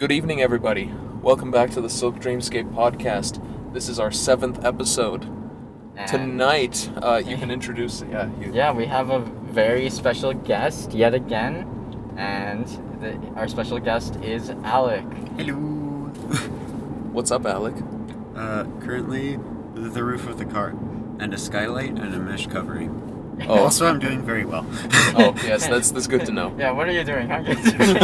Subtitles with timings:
[0.00, 0.90] Good evening, everybody.
[1.20, 3.38] Welcome back to the Silk Dreamscape podcast.
[3.74, 5.24] This is our seventh episode.
[5.94, 8.02] And- Tonight, uh, you can introduce.
[8.10, 8.50] Yeah, you.
[8.50, 11.66] Yeah, we have a very special guest yet again,
[12.16, 12.66] and
[13.02, 15.04] the, our special guest is Alec.
[15.36, 15.52] Hello.
[17.12, 17.74] What's up, Alec?
[18.34, 19.38] Uh, currently,
[19.74, 20.70] the roof of the car,
[21.18, 22.88] and a skylight, and a mesh covering.
[23.48, 23.64] Oh.
[23.64, 24.64] Also, I'm doing very well.
[25.16, 26.54] Oh, yes, that's that's good to know.
[26.58, 27.28] Yeah, what are you doing?
[27.28, 27.96] How are you doing?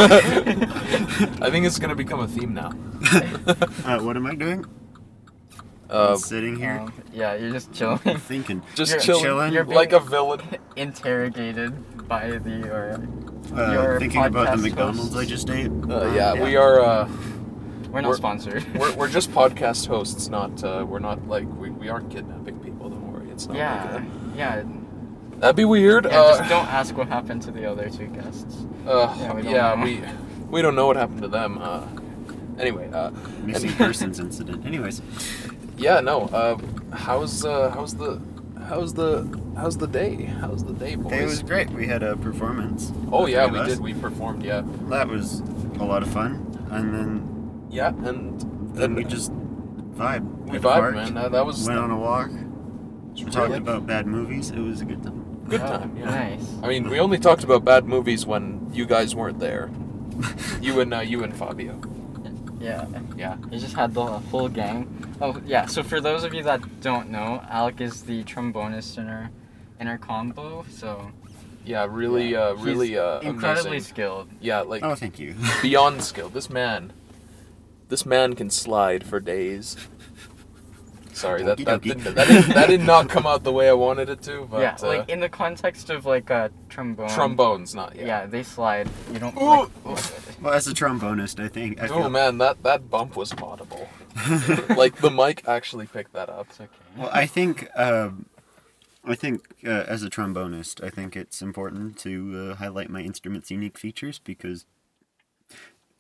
[1.43, 2.73] I think it's gonna become a theme now.
[3.85, 4.65] uh, what am I doing?
[5.89, 8.61] Uh, sitting here Um, yeah, you're just chilling, thinking.
[8.75, 9.53] just You're- chilling, chilling.
[9.53, 10.41] You're like a villain.
[10.75, 11.73] interrogated
[12.09, 13.07] by the or
[13.57, 15.71] Uh, your thinking about the podcast McDonald's I just ate.
[15.89, 16.81] Uh, yeah, we are.
[16.81, 17.09] Uh,
[17.93, 18.65] We're not We're- sponsored.
[18.75, 20.63] we're, we're just podcast hosts, not.
[20.65, 22.91] Uh, we're not like we, we aren't kidnapping people.
[22.91, 23.57] Don't worry, it's not.
[23.57, 24.37] yeah, Like that.
[24.37, 24.63] yeah.
[25.39, 26.05] That'd be weird.
[26.07, 28.65] Yeah, uh, just don't ask what happened to the other two guests.
[28.87, 29.85] Uh, Yeah, we yeah, don't know.
[29.85, 30.03] we
[30.51, 31.59] we don't know what happened to them.
[31.61, 31.87] Uh,
[32.59, 33.11] anyway, uh,
[33.45, 34.65] Missing and- persons incident.
[34.65, 35.03] Anyways,
[35.77, 36.23] yeah, no.
[36.29, 36.57] Uh,
[36.97, 38.21] how's uh, how's the
[38.69, 40.25] how's the how's the day?
[40.25, 41.13] How's the day, boys?
[41.13, 41.69] it was great.
[41.71, 42.93] We had a performance.
[43.13, 43.69] oh yeah, we us.
[43.69, 43.81] did.
[43.81, 44.43] We performed.
[44.43, 45.41] Yeah, That was
[45.79, 48.41] a lot of fun, and then yeah, and
[48.75, 49.31] then and we just
[49.97, 50.25] vibe.
[50.47, 51.15] we at the vibed, park, man.
[51.15, 52.31] That, that was Went on a walk.
[53.13, 54.51] it's We talked about bad movies.
[54.51, 55.25] It was a good time.
[55.49, 55.97] Good Oh, time.
[55.97, 56.05] Yeah.
[56.07, 56.47] Nice.
[56.63, 59.71] I mean, we only talked about bad movies when you guys weren't there.
[60.61, 61.81] You and uh, you and Fabio.
[62.59, 62.87] Yeah.
[63.17, 63.37] Yeah.
[63.51, 64.87] You just had the full gang.
[65.21, 65.67] Oh yeah.
[65.67, 69.31] So for those of you that don't know, Alec is the trombonist in our
[69.79, 70.65] in our combo.
[70.71, 71.11] So
[71.67, 72.39] Yeah, really, yeah.
[72.39, 73.95] uh, He's really, uh, incredibly amazing.
[73.95, 74.29] skilled.
[74.41, 75.35] Yeah, like Oh, thank you.
[75.63, 76.33] beyond skilled.
[76.33, 76.93] This man,
[77.89, 79.77] this man can slide for days.
[81.17, 84.11] Sorry, that that, didn't, that, did, that did not come out the way I wanted
[84.11, 84.47] it to.
[84.51, 87.09] But yeah, uh, like in the context of like a trombone.
[87.09, 88.07] trombones, not Yeah.
[88.07, 88.27] yeah.
[88.27, 88.89] they slide.
[89.13, 89.35] You don't.
[89.35, 89.71] Like,
[90.43, 91.83] Well, as a trombonist, I think.
[91.83, 93.89] I Oh feel, man, that that bump was audible.
[94.77, 96.47] like the mic actually picked that up.
[96.51, 96.71] it's okay.
[96.97, 98.27] Well, I think, um,
[99.05, 103.51] I think uh, as a trombonist, I think it's important to uh, highlight my instrument's
[103.51, 104.65] unique features because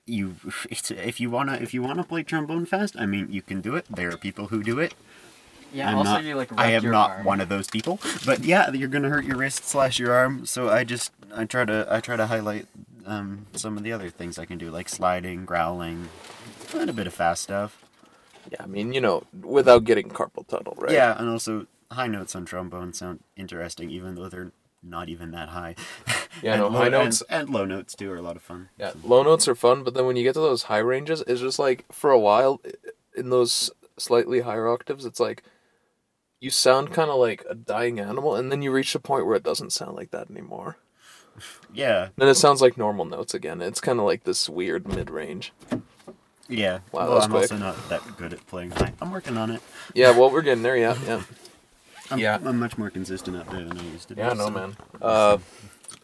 [0.06, 0.36] you,
[0.70, 3.74] it's, if you wanna, if you wanna play trombone fast, I mean, you can do
[3.74, 3.86] it.
[3.90, 4.94] There are people who do it.
[5.72, 5.90] Yeah.
[5.90, 6.50] I'm also, not, you like.
[6.58, 7.24] I am your not arm.
[7.24, 8.00] one of those people.
[8.24, 10.46] But yeah, you're gonna hurt your wrist slash your arm.
[10.46, 12.66] So I just, I try to, I try to highlight
[13.04, 16.08] um, some of the other things I can do, like sliding, growling,
[16.74, 17.84] and a bit of fast stuff.
[18.50, 20.92] Yeah, I mean, you know, without getting carpal tunnel, right?
[20.92, 25.50] Yeah, and also high notes on trombone sound interesting, even though they're not even that
[25.50, 25.74] high.
[26.42, 28.42] Yeah, and no, low, high notes- and, and low notes too are a lot of
[28.42, 28.68] fun.
[28.78, 31.40] Yeah, low notes are fun, but then when you get to those high ranges, it's
[31.40, 32.60] just like for a while
[33.16, 35.42] in those slightly higher octaves, it's like
[36.38, 39.34] you sound kind of like a dying animal, and then you reach a point where
[39.36, 40.76] it doesn't sound like that anymore.
[41.72, 43.60] Yeah, Then it sounds like normal notes again.
[43.62, 45.52] It's kind of like this weird mid range.
[46.48, 46.78] yeah.
[46.92, 47.42] Wow, well, I'm quick.
[47.42, 48.92] also not that good at playing high.
[49.02, 49.60] I'm working on it.
[49.94, 50.76] Yeah, well, we're getting there.
[50.76, 51.22] Yeah, yeah,
[52.10, 52.38] I'm, Yeah.
[52.44, 54.20] I'm much more consistent out there than I used to be.
[54.20, 54.28] yeah.
[54.32, 54.76] No, so- man.
[55.00, 55.38] Uh,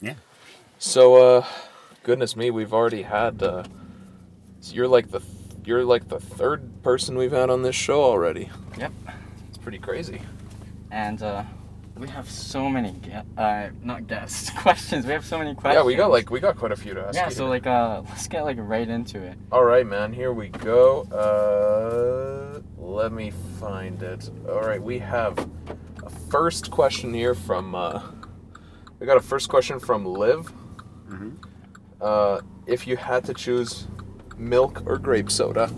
[0.00, 0.14] Yeah.
[0.78, 1.44] so, uh,
[2.02, 3.42] goodness me, we've already had.
[3.42, 3.64] Uh,
[4.60, 5.32] so you're like the th-
[5.64, 8.50] you're like the third person we've had on this show already.
[8.78, 8.92] Yep.
[9.48, 10.20] It's pretty crazy.
[10.90, 11.44] And uh,
[11.96, 15.06] we have so many ge- uh, not guests questions.
[15.06, 15.80] We have so many questions.
[15.80, 17.14] Yeah, we got like we got quite a few to ask.
[17.14, 19.36] Yeah, you so like uh, let's get like right into it.
[19.52, 20.12] All right, man.
[20.12, 21.02] Here we go.
[21.12, 24.28] Uh, let me find it.
[24.48, 25.91] All right, we have a
[26.32, 27.74] first question here from.
[27.74, 28.00] Uh,
[28.98, 30.50] we got a first question from Liv.
[31.10, 31.32] Mhm.
[32.00, 33.86] Uh, if you had to choose
[34.38, 35.70] milk or grape soda,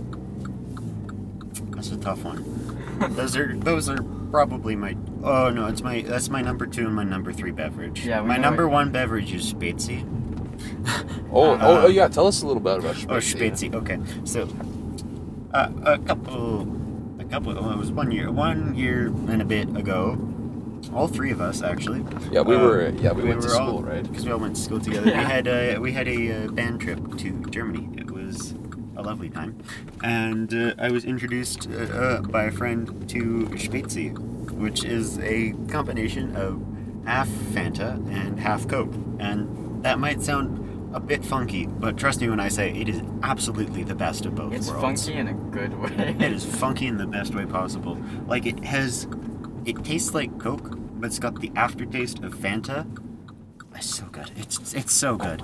[1.71, 2.43] That's a tough one.
[3.11, 4.01] those are those are
[4.31, 4.97] probably my.
[5.25, 8.07] Oh no, it's my that's my number two and my number three beverage.
[8.07, 8.69] Yeah, my number it.
[8.69, 10.07] one beverage is Spezi.
[11.33, 12.07] oh, Uh, oh, oh, yeah.
[12.09, 13.71] Tell us a little bit about Oh, Spezi.
[13.71, 13.75] Spezi.
[13.75, 14.49] Okay, so
[15.53, 16.63] uh, a couple,
[17.19, 17.53] a couple.
[17.55, 20.17] Well, it was one year, one year and a bit ago.
[20.95, 22.05] All three of us actually.
[22.31, 22.89] Yeah, we Uh, were.
[22.91, 24.03] Yeah, we, went to school, right?
[24.03, 25.11] Because we all went to school together.
[25.11, 25.19] Yeah.
[25.19, 27.89] We had a we had a uh, band trip to Germany.
[27.97, 28.55] It was
[28.97, 29.57] a lovely time,
[30.05, 34.17] and uh, I was introduced uh, uh, by a friend to Spezi,
[34.53, 36.63] which is a combination of
[37.05, 40.61] half Fanta and half Coke, and that might sound
[40.95, 44.37] a bit funky, but trust me when I say it is absolutely the best of
[44.37, 45.05] both It's worlds.
[45.07, 46.15] funky in a good way.
[46.21, 47.99] It is funky in the best way possible.
[48.29, 49.09] Like it has,
[49.65, 52.87] it tastes like Coke, but it's got the aftertaste of Fanta.
[53.77, 54.31] It's so good.
[54.39, 55.43] It's it's so good.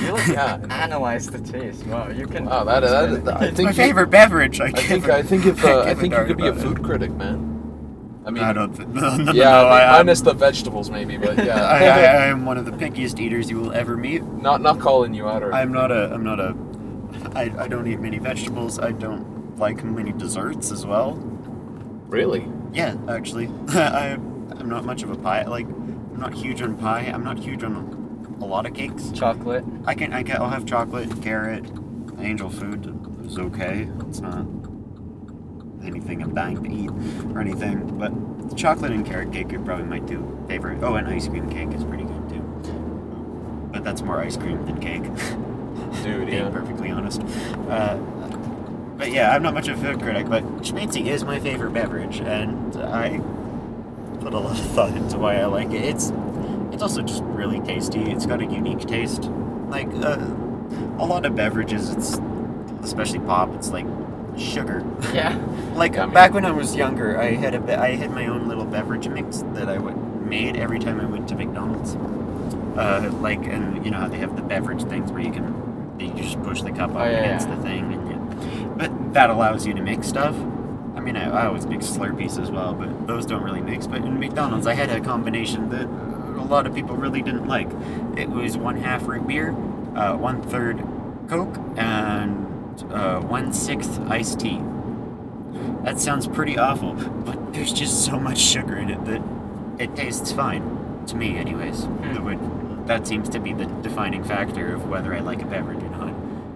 [0.00, 0.64] You like Yeah.
[0.70, 1.84] analyze the taste.
[1.86, 2.46] Wow, you can.
[2.46, 4.62] Wow, that, that, that- I it's think my you- favorite beverage.
[4.62, 6.46] I, I give think a- I think if uh, I give think you could be
[6.46, 6.66] a about it.
[6.66, 7.36] food critic, man.
[8.24, 8.74] I mean, I don't.
[8.74, 11.44] Th- no, no, yeah, no, I mean, I, am, minus the vegetables maybe, but I,
[11.44, 14.22] yeah, I, I am one of the pickiest eaters you will ever meet.
[14.24, 16.10] not not calling you out or I'm not a.
[16.14, 16.56] I'm not a
[17.34, 18.78] I, I don't eat many vegetables.
[18.78, 21.12] I don't like many desserts as well.
[22.08, 22.48] Really?
[22.72, 24.16] Yeah, actually, I
[24.58, 25.44] I'm not much of a pie.
[25.44, 27.10] Like, I'm not huge on pie.
[27.12, 29.10] I'm not huge on a lot of cakes.
[29.10, 29.64] Chocolate.
[29.86, 31.64] I can I can I'll have chocolate, carrot,
[32.18, 33.88] angel food is okay.
[34.08, 34.46] It's not
[35.84, 36.90] anything I'm dying to eat
[37.34, 37.98] or anything.
[37.98, 40.82] But chocolate and carrot cake are probably my two favorite.
[40.82, 43.68] Oh, and ice cream cake is pretty good too.
[43.72, 45.04] But that's more ice cream than cake.
[46.02, 46.50] Dude, being yeah.
[46.50, 47.22] perfectly honest.
[47.68, 47.96] Uh,
[48.96, 52.20] but yeah, I'm not much of a food critic, but Spezi is my favorite beverage,
[52.20, 53.20] and I
[54.30, 55.82] put a lot of thought into why I like it.
[55.84, 56.12] It's
[56.72, 58.02] it's also just really tasty.
[58.10, 59.24] It's got a unique taste.
[59.68, 60.18] Like uh,
[60.98, 62.18] a lot of beverages, it's
[62.82, 63.54] especially pop.
[63.54, 63.86] It's like
[64.36, 64.84] sugar.
[65.12, 65.38] Yeah.
[65.78, 66.12] Like Gummy.
[66.12, 69.06] back when I was younger, I had a be- I had my own little beverage
[69.06, 69.96] mix that I would
[70.26, 71.94] made every time I went to McDonald's.
[72.76, 76.12] Uh, like and you know how they have the beverage things where you can you
[76.14, 77.54] just push the cup up Oh, yeah, against yeah.
[77.54, 80.34] the thing, and you, but that allows you to mix stuff.
[80.98, 83.86] I mean, I, I always mix Slurpees as well, but those don't really mix.
[83.86, 87.68] But in McDonald's, I had a combination that a lot of people really didn't like.
[88.16, 89.50] It was one half root beer,
[89.94, 90.84] uh, one third
[91.28, 94.60] Coke, and uh, one sixth iced tea.
[95.84, 99.22] That sounds pretty awful, but there's just so much sugar in it that
[99.78, 100.76] it tastes fine.
[101.06, 101.86] To me, anyways.
[101.86, 105.82] That, would, that seems to be the defining factor of whether I like a beverage
[105.82, 105.87] or not.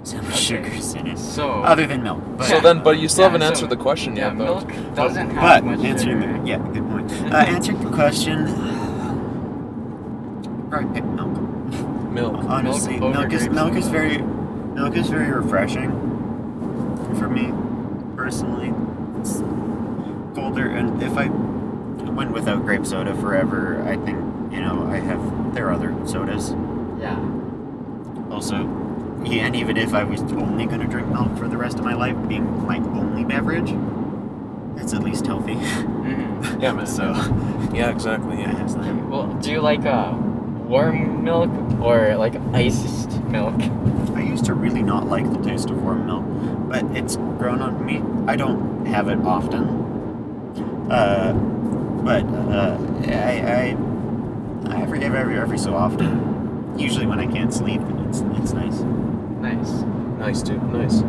[0.04, 0.36] So much Okay.
[0.36, 1.18] sugar's in it.
[1.18, 1.62] So.
[1.62, 2.20] Other than milk.
[2.36, 4.44] But, so then, but you still Yeah, haven't so- answered the question yeah, yet, though.
[4.44, 6.38] milk doesn't have but much answering sugar.
[6.40, 7.12] the, yeah, good point.
[7.32, 8.46] Uh, answering the question,
[10.70, 11.38] probably pick milk.
[12.12, 12.34] Milk.
[12.48, 15.90] Honestly, Milk milk, is milk is very milk is very refreshing
[17.18, 17.52] for me
[18.16, 18.72] personally.
[19.20, 19.38] It's
[20.34, 21.28] colder, and if I
[22.10, 24.18] went without grape soda forever, I think
[24.52, 26.54] you know I have there are other sodas.
[27.00, 27.18] Yeah.
[28.30, 28.81] Also, yeah,
[29.26, 31.94] and even if I was only going to drink milk for the rest of my
[31.94, 33.74] life, being my only beverage,
[34.76, 35.54] it's at least healthy.
[35.54, 36.86] hmm Yeah, man.
[36.86, 37.12] so,
[37.72, 38.38] Yeah, exactly.
[38.38, 38.74] yeah, Yeah.
[38.76, 40.12] like- Well, do you like uh,
[40.66, 43.54] warm milk or like iced milk?
[44.14, 46.24] I used to really not like the taste of warm milk,
[46.68, 48.02] but it's grown on me.
[48.26, 49.64] I don't have it often,
[50.90, 51.32] uh,
[52.04, 52.76] but uh,
[53.06, 53.76] I,
[54.72, 56.74] I every, every every so often.
[56.78, 58.82] Usually when I can't sleep, it's it's nice.
[59.52, 59.72] Nice.
[60.18, 60.62] Nice, dude.
[60.72, 61.02] Nice.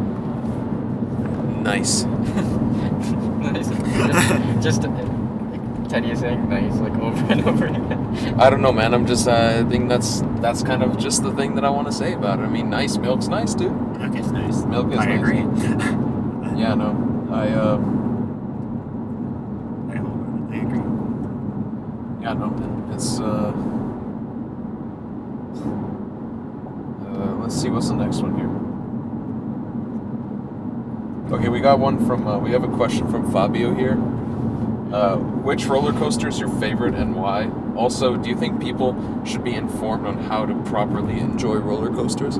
[1.63, 2.03] Nice.
[3.43, 3.69] nice.
[3.69, 8.35] Just, just uh, Teddy is saying nice like over and over again.
[8.39, 8.93] I don't know, man.
[8.93, 9.27] I'm just.
[9.27, 12.13] Uh, I think that's that's kind of just the thing that I want to say
[12.13, 12.43] about it.
[12.43, 13.71] I mean, nice milk's nice, dude.
[13.99, 14.63] Milk is nice.
[14.65, 15.19] Milk is I nice.
[15.19, 15.43] agree.
[16.55, 16.91] Yeah, no.
[17.31, 17.77] I uh.
[19.89, 19.95] I,
[20.53, 20.83] I agree.
[22.21, 22.53] Yeah, no.
[22.93, 23.51] It's uh.
[27.05, 28.49] Uh, let's see what's the next one here.
[31.37, 32.25] Okay, we got one from.
[32.25, 33.97] Uh, we have a question from Fabio here.
[34.93, 37.49] Uh, which roller coaster is your favorite and why?
[37.75, 38.95] Also, do you think people
[39.25, 42.37] should be informed on how to properly enjoy roller coasters?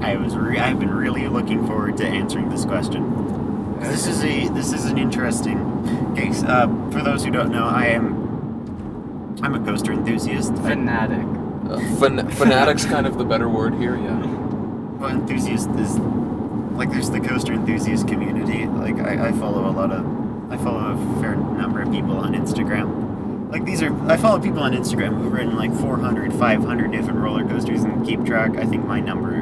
[0.00, 3.78] I was re- I've been really looking forward to answering this question.
[3.78, 6.42] This is a this is an interesting case.
[6.42, 10.52] Uh, for those who don't know, I am I'm a coaster enthusiast.
[10.52, 11.45] I, Fanatic.
[11.98, 14.24] Fan- fanatic's kind of the better word here, yeah.
[14.98, 15.98] well, enthusiast is
[16.76, 18.66] like there's the coaster enthusiast community.
[18.66, 22.34] Like I, I follow a lot of I follow a fair number of people on
[22.34, 23.50] Instagram.
[23.50, 27.46] Like these are I follow people on Instagram who've ridden like 400, 500 different roller
[27.48, 28.56] coasters and keep track.
[28.56, 29.38] I think my number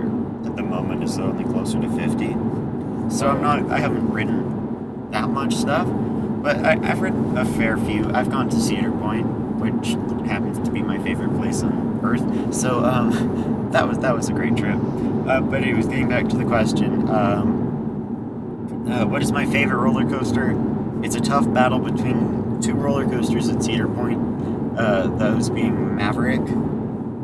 [0.46, 2.28] at the moment is only closer to 50.
[3.14, 5.88] So I'm not I haven't ridden that much stuff,
[6.42, 8.10] but I, I've ridden a fair few.
[8.14, 9.26] I've gone to Cedar Point,
[9.58, 9.88] which
[10.28, 12.54] happens to be my favorite place on earth.
[12.54, 14.78] So um, that was that was a great trip.
[15.26, 17.08] Uh, but it was getting back to the question.
[17.08, 20.54] Um, uh, what is my favorite roller coaster?
[21.02, 24.78] It's a tough battle between two roller coasters at Cedar Point.
[24.78, 26.40] Uh, those being Maverick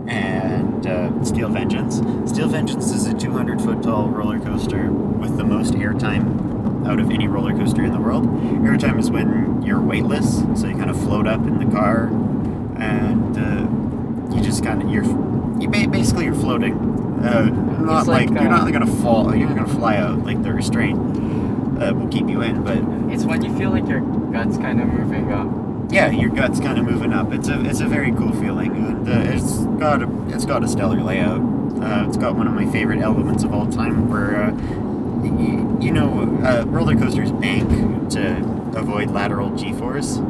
[0.07, 1.97] and uh, Steel Vengeance.
[2.31, 7.11] Steel Vengeance is a 200 foot tall roller coaster with the most airtime out of
[7.11, 8.25] any roller coaster in the world.
[8.25, 12.07] Airtime is when you're weightless, so you kind of float up in the car,
[12.77, 13.80] and uh,
[14.35, 15.05] you just kind of you're
[15.61, 16.75] you basically you're floating.
[17.21, 17.45] Uh,
[17.81, 19.35] not like, like, you're not uh, gonna fall.
[19.35, 20.25] You're not gonna fly out.
[20.25, 20.99] Like the restraint
[21.83, 22.79] uh, will keep you in, but
[23.13, 24.01] It's when you feel like your
[24.33, 25.93] guts kind of moving up.
[25.93, 27.33] yeah, your gut's kind of moving up.
[27.33, 30.69] It's a it's a very cool feeling, and uh, it's got a it's got a
[30.69, 31.41] stellar layout.
[31.83, 35.91] Uh, it's got one of my favorite elements of all time, where uh, y- you
[35.93, 37.69] know uh, roller coasters bank
[38.11, 38.37] to
[38.77, 40.21] avoid lateral g-force.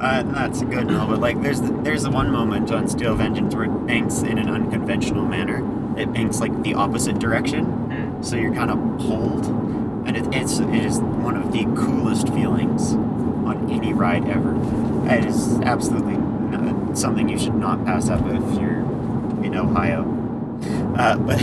[0.00, 3.16] Uh, that's good and all, but like there's the, there's the one moment on Steel
[3.16, 5.58] Vengeance where it banks in an unconventional manner.
[5.98, 9.46] It banks like the opposite direction, so you're kind of pulled,
[10.06, 14.54] and it, it's it is one of the coolest feelings on any ride ever.
[15.12, 18.78] It is absolutely not, something you should not pass up if you're
[19.44, 20.02] in Ohio.
[20.96, 21.38] Uh, but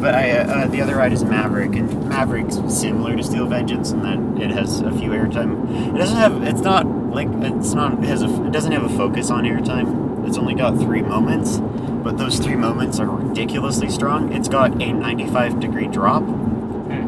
[0.00, 3.90] but I, uh, uh, the other ride is Maverick, and Maverick's similar to Steel Vengeance
[3.90, 5.94] in that it has a few airtime.
[5.94, 6.42] It doesn't have.
[6.42, 7.94] It's not like it's not.
[7.94, 8.46] It has a.
[8.46, 10.26] It doesn't have a focus on airtime.
[10.26, 14.32] It's only got three moments, but those three moments are ridiculously strong.
[14.32, 16.22] It's got a 95 degree drop,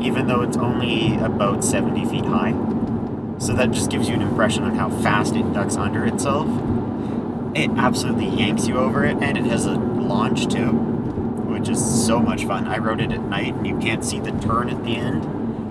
[0.02, 2.52] even though it's only about 70 feet high.
[3.38, 6.48] So that just gives you an impression of how fast it ducks under itself.
[7.54, 12.20] It absolutely yanks you over it, and it has a launch too, which is so
[12.20, 12.66] much fun.
[12.66, 15.24] I rode it at night, and you can't see the turn at the end,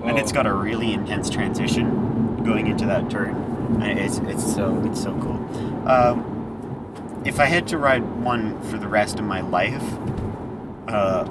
[0.04, 3.53] and it's got a really intense transition going into that turn.
[3.82, 5.88] It's it's so it's so cool.
[5.88, 9.82] Um, if I had to ride one for the rest of my life,
[10.88, 11.26] uh,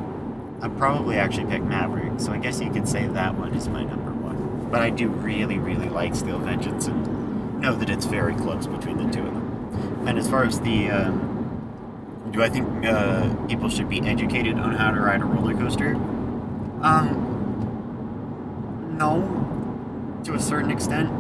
[0.62, 2.20] I'd probably actually pick Maverick.
[2.20, 4.70] So I guess you could say that one is my number one.
[4.72, 8.98] But I do really, really like Steel Vengeance and know that it's very close between
[8.98, 10.08] the two of them.
[10.08, 14.74] And as far as the, um, do I think uh, people should be educated on
[14.74, 15.96] how to ride a roller coaster?
[16.82, 17.30] Um,
[18.98, 21.12] no, to a certain extent.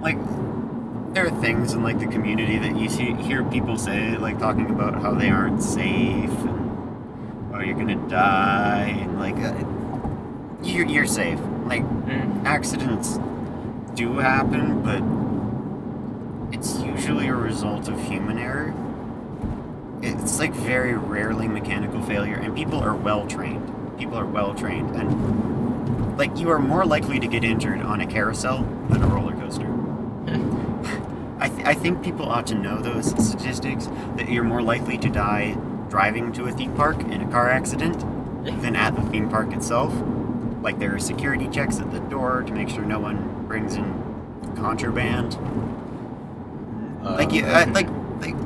[0.00, 0.18] Like,
[1.12, 4.70] there are things in like the community that you see hear people say, like talking
[4.70, 9.54] about how they aren't safe and oh you're gonna die and like uh,
[10.62, 11.38] you're, you're safe.
[11.66, 12.44] Like Mm.
[12.44, 13.18] accidents
[13.94, 15.02] do happen, but
[16.54, 18.74] it's usually a result of human error.
[20.02, 23.70] It's like very rarely mechanical failure, and people are well trained.
[23.98, 28.06] People are well trained, and like you are more likely to get injured on a
[28.06, 29.66] carousel than a roller coaster.
[31.60, 33.86] I, th- I think people ought to know those statistics
[34.16, 35.56] that you're more likely to die
[35.88, 38.00] driving to a theme park in a car accident
[38.62, 39.92] than at the theme park itself.
[40.62, 43.84] Like there are security checks at the door to make sure no one brings in
[44.56, 45.34] contraband.
[47.04, 47.88] Uh, like you, uh, like
[48.20, 48.36] like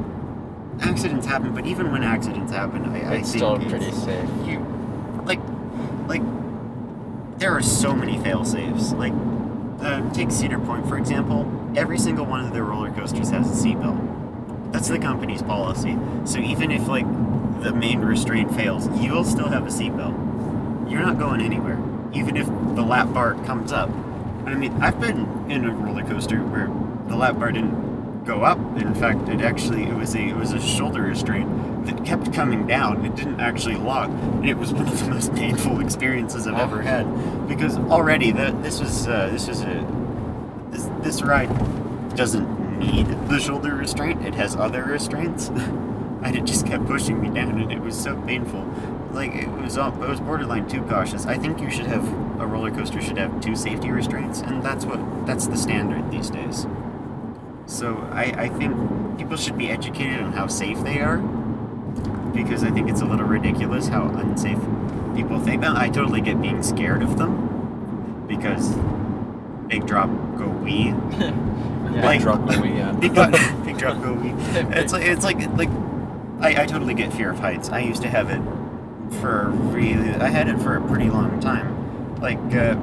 [0.81, 4.29] accidents happen, but even when accidents happen, I, I It's think still pretty safe.
[4.47, 4.61] you
[5.25, 5.41] like
[6.09, 6.23] like
[7.39, 9.13] there are so many fail safes like
[9.81, 11.45] uh, take cedar point for example
[11.77, 14.73] every single one of their roller coasters has a seatbelt.
[14.73, 15.97] That's the company's policy.
[16.25, 17.07] So even if like
[17.63, 20.91] the main restraint fails you'll still have a seatbelt.
[20.91, 21.79] You're not going anywhere
[22.13, 23.91] even if the lap bar comes up.
[24.47, 26.67] I mean i've been in a roller coaster where
[27.09, 28.59] the lap bar didn't go up.
[28.77, 32.67] In fact it actually it was a it was a shoulder restraint that kept coming
[32.67, 33.05] down.
[33.05, 34.09] It didn't actually lock.
[34.09, 37.05] And it was one of the most painful experiences i've ever had.
[37.49, 40.04] Because already the, this was uh, this was a
[40.75, 41.49] this, this ride
[42.17, 45.49] doesn't need the shoulder restraint it has other restraints
[46.25, 48.65] and it just kept pushing me down and it was so painful
[49.13, 52.07] like it was all, it was borderline too cautious i think you should have
[52.41, 56.31] a roller coaster should have two safety restraints and that's what that's the standard these
[56.31, 56.67] days
[57.67, 61.19] so I, I think people should be educated on how safe they are
[62.35, 64.59] because I think it's a little ridiculous how unsafe
[65.15, 65.63] people think.
[65.63, 65.77] them.
[65.77, 68.75] I totally get being scared of them because
[69.69, 70.95] big drop go wee.
[71.95, 72.07] Yeah.
[72.07, 72.91] Like- drop Go wee, yeah.
[72.93, 73.31] Big, drop-
[73.65, 74.31] big drop go wee.
[74.77, 75.69] It's like it's like like
[76.41, 77.69] I, I totally get fear of heights.
[77.69, 78.41] I used to have it
[79.21, 82.17] for really I had it for a pretty long time.
[82.21, 82.77] Like uh,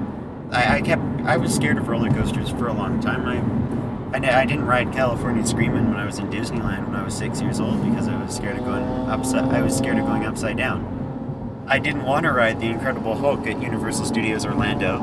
[0.52, 3.26] I, I kept I was scared of roller coasters for a long time.
[3.26, 7.14] I I, I didn't ride California Screaming when I was in Disneyland when I was
[7.14, 9.44] six years old because I was scared of going upside.
[9.54, 11.66] I was scared of going upside down.
[11.68, 15.00] I didn't want to ride the Incredible Hulk at Universal Studios Orlando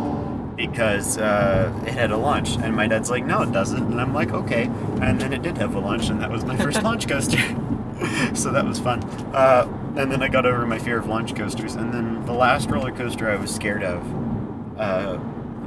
[0.59, 4.12] because uh, it had a launch, and my dad's like, "No, it doesn't," and I'm
[4.12, 4.65] like, "Okay,"
[5.00, 7.38] and then it did have a launch, and that was my first launch coaster.
[8.35, 9.03] so that was fun.
[9.33, 12.69] Uh, and then I got over my fear of launch coasters, and then the last
[12.69, 15.19] roller coaster I was scared of, uh,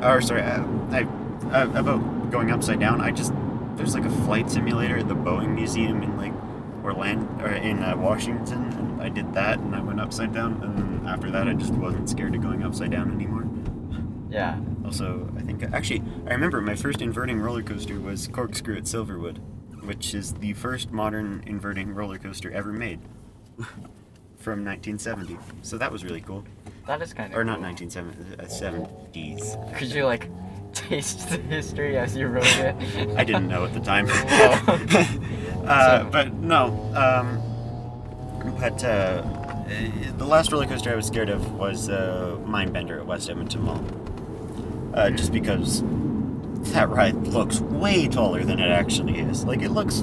[0.04, 1.08] or sorry, uh, I,
[1.52, 3.00] uh, about going upside down.
[3.00, 3.34] I just
[3.78, 6.34] there's like a flight simulator at the Boeing Museum in like
[6.84, 10.78] Orlando or in uh, Washington, and I did that, and I went upside down, and
[10.78, 13.41] then after that, I just wasn't scared of going upside down anymore.
[14.32, 14.60] Yeah.
[14.86, 19.38] Also, I think actually I remember my first inverting roller coaster was Corkscrew at Silverwood,
[19.84, 23.00] which is the first modern inverting roller coaster ever made.
[24.38, 26.44] From 1970, so that was really cool.
[26.88, 27.38] That is kind of.
[27.38, 29.78] Or not 1970, uh, 70s.
[29.78, 30.30] Could you like
[30.74, 32.76] taste the history as you wrote it?
[33.16, 34.08] I didn't know at the time.
[34.10, 35.64] Oh.
[35.68, 36.70] uh, but no.
[36.96, 37.40] Um,
[38.60, 39.22] but uh,
[40.18, 43.84] the last roller coaster I was scared of was uh, Mindbender at West Edmonton Mall.
[44.94, 45.84] Uh, just because
[46.74, 49.46] that ride looks way taller than it actually is.
[49.46, 50.02] Like it looks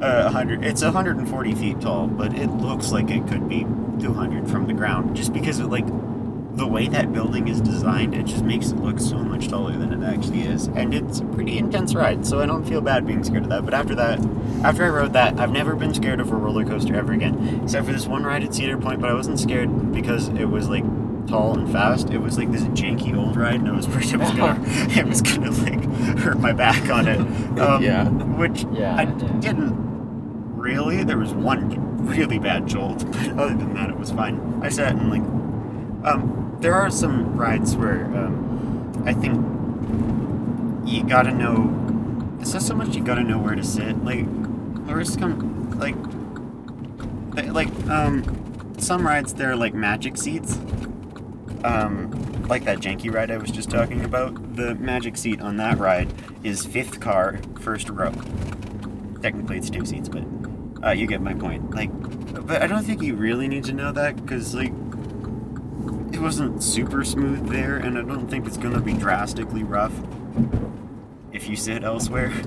[0.00, 0.64] uh, 100.
[0.64, 3.66] It's 140 feet tall, but it looks like it could be
[4.00, 5.14] 200 from the ground.
[5.14, 5.86] Just because of like
[6.56, 10.02] the way that building is designed, it just makes it look so much taller than
[10.02, 12.26] it actually is, and it's a pretty intense ride.
[12.26, 13.64] So I don't feel bad being scared of that.
[13.64, 14.20] But after that,
[14.64, 17.86] after I rode that, I've never been scared of a roller coaster ever again, except
[17.86, 19.00] for this one ride at Cedar Point.
[19.00, 20.84] But I wasn't scared because it was like
[21.30, 22.10] tall and fast.
[22.10, 25.06] It was like this janky old ride, and I was worried it was gonna, it
[25.06, 25.84] was gonna like
[26.18, 27.20] hurt my back on it.
[27.60, 28.08] Um, Yeah.
[28.08, 29.38] Which Yeah, I yeah.
[29.40, 29.74] didn't
[30.56, 31.04] really.
[31.04, 34.60] There was one really bad jolt, but other than that, it was fine.
[34.62, 35.22] I sat in like,
[36.10, 39.34] um, there are some rides where um, I think
[40.88, 41.76] you gotta know.
[42.40, 44.02] It's not so much you gotta know where to sit.
[44.04, 44.24] Like,
[44.98, 45.94] it's come like,
[47.34, 48.24] they- like um,
[48.78, 50.58] some rides they're like magic seats.
[51.64, 52.10] Um,
[52.48, 54.56] like that janky ride I was just talking about.
[54.56, 56.12] The magic seat on that ride
[56.42, 58.12] is fifth car, first row.
[59.22, 60.24] Technically, it's two seats, but
[60.84, 61.70] uh, you get my point.
[61.74, 61.90] Like,
[62.46, 64.72] but I don't think you really need to know that because like
[66.12, 69.92] it wasn't super smooth there, and I don't think it's gonna be drastically rough
[71.32, 72.32] if you sit elsewhere.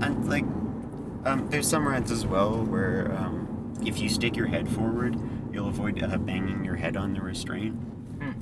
[0.00, 0.44] And like,
[1.24, 5.18] um, there's some rides as well where um, if you stick your head forward,
[5.52, 7.76] you'll avoid uh, banging your head on the restraint.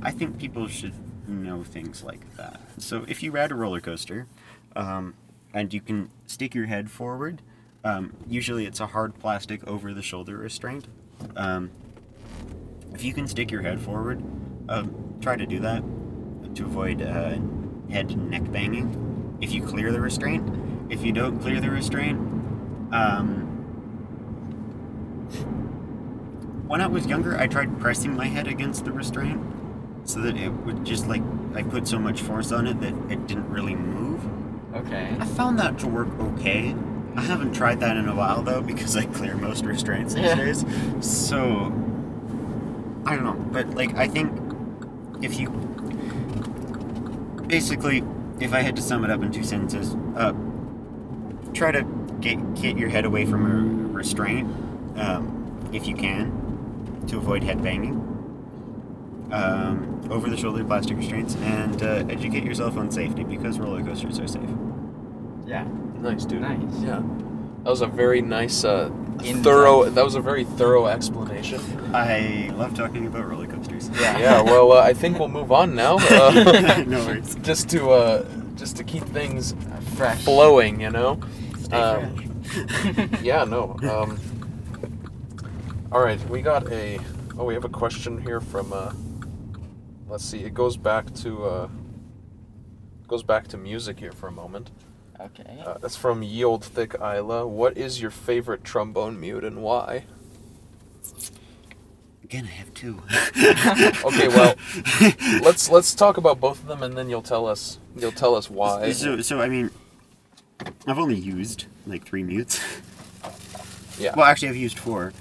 [0.06, 0.94] I think people should
[1.28, 2.60] know things like that.
[2.78, 4.28] So if you ride a roller coaster,
[4.76, 5.14] um,
[5.52, 7.42] and you can stick your head forward,
[7.82, 10.86] um, usually it's a hard plastic over the shoulder restraint.
[11.34, 11.72] Um,
[12.94, 14.22] if you can stick your head forward,
[14.68, 15.82] um, try to do that
[16.54, 17.40] to avoid uh,
[17.90, 19.36] head and neck banging.
[19.40, 20.48] If you clear the restraint,
[20.88, 22.20] if you don't clear the restraint,
[22.92, 23.42] um,
[26.68, 29.55] when I was younger, I tried pressing my head against the restraint
[30.06, 31.22] so that it would just like
[31.54, 34.24] I put so much force on it that it didn't really move.
[34.74, 35.14] Okay.
[35.20, 36.74] I found that to work okay.
[37.16, 40.34] I haven't tried that in a while though because I clear most restraints these Yeah.
[40.36, 40.64] days.
[41.00, 41.72] So
[43.04, 44.32] I don't know, but like I think
[45.22, 45.48] if you
[47.46, 48.02] basically
[48.40, 50.32] if I had to sum it up in two sentences, uh,
[51.54, 51.82] try to
[52.20, 54.48] get get your head away from a restraint
[54.96, 58.02] um, if you can to avoid head banging.
[59.32, 64.20] Um, over the shoulder plastic restraints and uh, educate yourself on safety because roller coasters
[64.20, 64.48] are safe.
[65.46, 65.66] Yeah.
[65.98, 66.42] Nice, dude.
[66.42, 66.60] Nice.
[66.80, 67.02] Yeah.
[67.64, 68.88] That was a very nice, uh,
[69.42, 69.90] thorough.
[69.90, 71.60] That was a very thorough explanation.
[71.92, 73.90] I love talking about roller coasters.
[74.00, 74.18] Yeah.
[74.26, 74.42] Yeah.
[74.42, 75.96] Well, uh, I think we'll move on now.
[75.98, 77.34] Uh, no worries.
[77.42, 79.56] just to uh, just to keep things
[79.96, 80.22] Fresh.
[80.22, 81.18] flowing, you know.
[81.58, 83.22] Stay Um, fresh.
[83.22, 83.42] Yeah.
[83.42, 83.76] No.
[83.90, 84.18] Um.
[85.90, 87.00] All right, we got a.
[87.38, 88.72] Oh, we have a question here from.
[90.08, 90.44] Let's see.
[90.44, 91.44] It goes back to.
[91.44, 91.68] Uh,
[93.08, 94.70] goes back to music here for a moment.
[95.20, 95.62] okay.
[95.64, 97.46] Uh, that's from Ye Old Thick Isla.
[97.46, 100.04] What is your favorite trombone mute and why?
[102.24, 103.00] Again, I have two.
[104.04, 104.54] Okay, well,
[105.42, 108.50] let's let's talk about both of them, and then you'll tell us you'll tell us
[108.50, 108.90] why.
[108.92, 109.70] So, so I mean,
[110.86, 112.60] I've only used like three mutes.
[113.98, 114.14] Yeah.
[114.16, 115.12] Well, actually, I've used four,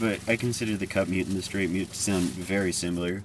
[0.00, 3.22] but I consider the cut mute and the straight mute to sound very similar,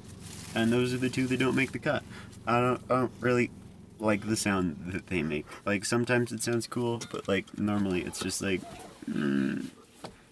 [0.58, 2.04] and those are the two that don't make the cut.
[2.48, 3.52] I don't, I don't really
[4.00, 5.46] like the sound that they make.
[5.66, 8.62] Like sometimes it sounds cool, but like normally it's just like
[9.10, 9.68] mm,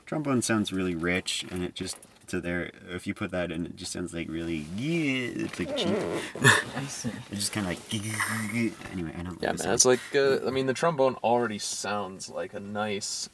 [0.05, 2.71] trombone sounds really rich, and it just to there.
[2.89, 5.45] If you put that in, it just sounds like really yeah.
[5.45, 5.95] It's like cheap.
[6.77, 7.93] It's just kind of like
[8.91, 9.13] anyway.
[9.17, 9.41] I don't.
[9.41, 9.73] yeah, man.
[9.73, 13.29] It's like uh, I mean, the trombone already sounds like a nice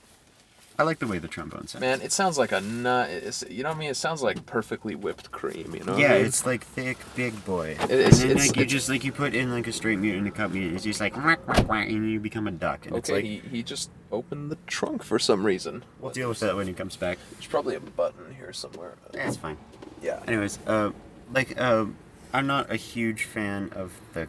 [0.82, 1.80] I like the way the trombone sounds.
[1.80, 2.02] man.
[2.02, 3.44] It sounds like a nice.
[3.48, 3.90] You know what I mean?
[3.92, 5.76] It sounds like perfectly whipped cream.
[5.76, 5.92] You know?
[5.94, 6.26] what I yeah, mean?
[6.26, 7.78] it's like thick, big boy.
[7.82, 10.00] It- it's- and then it's- like you just like you put in like a straight
[10.00, 12.52] mute and a cut mute, it's just like whack, whack, whack, and you become a
[12.52, 12.88] duck.
[12.88, 13.18] And it's okay.
[13.18, 15.84] like he, he just opened the trunk for some reason.
[16.00, 17.20] we'll deal with that when he comes back.
[17.34, 18.96] There's probably a button here somewhere.
[19.12, 19.58] That's fine.
[20.02, 20.20] Yeah.
[20.28, 20.94] Anyways, uh,
[21.32, 21.86] like uh,
[22.34, 24.28] I'm not a huge fan of the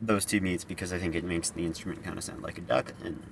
[0.00, 2.62] those two mutes because I think it makes the instrument kind of sound like a
[2.62, 3.22] duck and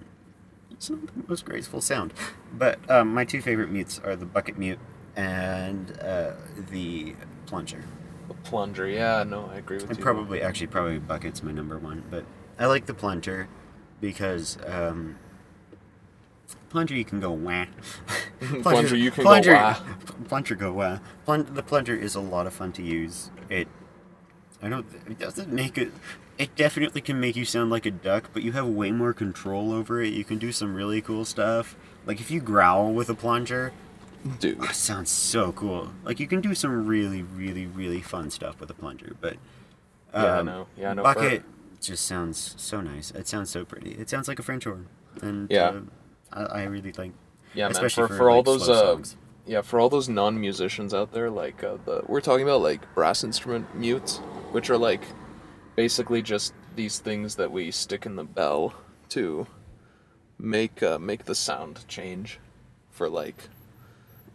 [0.81, 2.14] it's not the most graceful sound.
[2.55, 4.79] But um, my two favorite mutes are the bucket mute
[5.14, 6.33] and uh,
[6.71, 7.14] the
[7.45, 7.85] plunger.
[8.29, 8.88] The plunger.
[8.88, 9.23] Yeah.
[9.25, 10.03] No, I agree with And you.
[10.03, 12.03] probably, actually, probably bucket's my number one.
[12.11, 12.25] But
[12.59, 13.47] I like the plunger
[14.01, 15.19] because um,
[16.71, 17.66] plunger you can go wah.
[18.62, 19.75] Plunger, you can go wah.
[20.29, 20.99] Plunger go wah.
[21.27, 23.31] Plun- the plunger is a lot of fun to use.
[23.51, 23.69] It,
[24.62, 24.87] I don't.
[25.07, 25.93] It doesn't make it.
[26.40, 29.72] It definitely can make you sound like a duck, but you have way more control
[29.72, 30.14] over it.
[30.14, 31.76] You can do some really cool stuff.
[32.07, 33.72] Like if you growl with a plunger,
[34.38, 34.59] Dude.
[34.61, 35.92] Oh, it sounds so cool.
[36.05, 39.37] Like you can do some really, really, really fun stuff with a plunger, but
[40.14, 40.66] Yeah, I um, know.
[40.76, 41.03] Yeah, I know.
[41.03, 41.42] bucket
[41.81, 43.11] just sounds so nice.
[43.11, 43.92] It sounds so pretty.
[43.92, 44.88] It sounds like a French horn,
[45.22, 45.81] and Yeah.
[46.33, 47.12] uh, I, I really like.
[47.55, 47.72] Yeah, man.
[47.72, 49.03] especially For, for, for all like, those slow uh,
[49.46, 53.24] yeah, for all those non-musicians out there, like uh, the we're talking about like brass
[53.24, 54.18] instrument mutes,
[54.53, 55.03] which are like
[55.81, 58.75] basically just these things that we stick in the bell
[59.09, 59.47] to
[60.38, 62.38] make uh, make the sound change
[62.90, 63.49] for like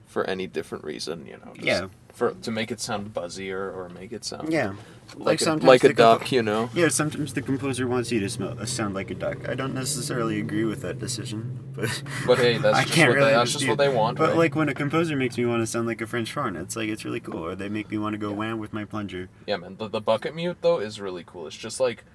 [0.08, 1.53] for any different reason, you know.
[1.53, 1.88] Just Yeah.
[2.15, 4.73] For to make it sound buzzier or make it sound Yeah.
[5.17, 6.69] like a, sometimes like a the compo- duck, you know.
[6.73, 9.49] Yeah, sometimes the composer wants you to smell, uh, sound like a duck.
[9.49, 11.89] I don't necessarily agree with that decision, but
[12.25, 14.38] But hey, that's I just can't what they- that's just what they want, But right?
[14.38, 16.88] like when a composer makes me want to sound like a French horn, it's like
[16.88, 17.45] it's really cool.
[17.45, 19.28] Or they make me want to go wham with my plunger.
[19.45, 19.75] Yeah, man.
[19.78, 21.47] The, the bucket mute though is really cool.
[21.47, 22.06] It's just like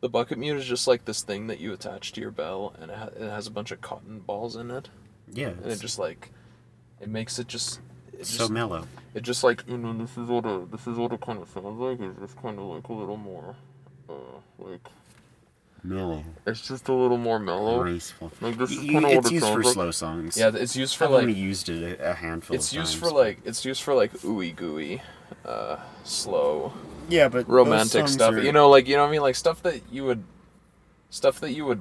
[0.00, 2.92] the bucket mute is just like this thing that you attach to your bell, and
[2.92, 4.88] it, ha- it has a bunch of cotton balls in it,
[5.32, 6.30] Yeah, and it just like
[7.00, 7.80] it makes it just
[8.22, 8.86] it so just mellow.
[9.14, 11.48] it just like you know this is what a this is what it kind of
[11.48, 12.00] sounds like.
[12.00, 13.54] It's just kind of like a little more,
[14.08, 14.12] uh,
[14.58, 14.86] like
[15.84, 17.82] Mellow, it's just a little more mellow.
[17.82, 18.30] graceful.
[18.40, 19.72] Like, this is kinda y- what it's it used for like.
[19.74, 20.36] slow songs.
[20.36, 22.54] Yeah, it's used for I've only like used it a, handful.
[22.54, 23.02] it's of used times.
[23.02, 25.02] for like it's used for like ooey gooey,
[25.44, 26.72] uh, slow.
[27.08, 28.34] yeah, but romantic stuff.
[28.34, 30.22] are- You know, like you know what I mean, like stuff that you would,
[31.10, 31.80] stuff that you would,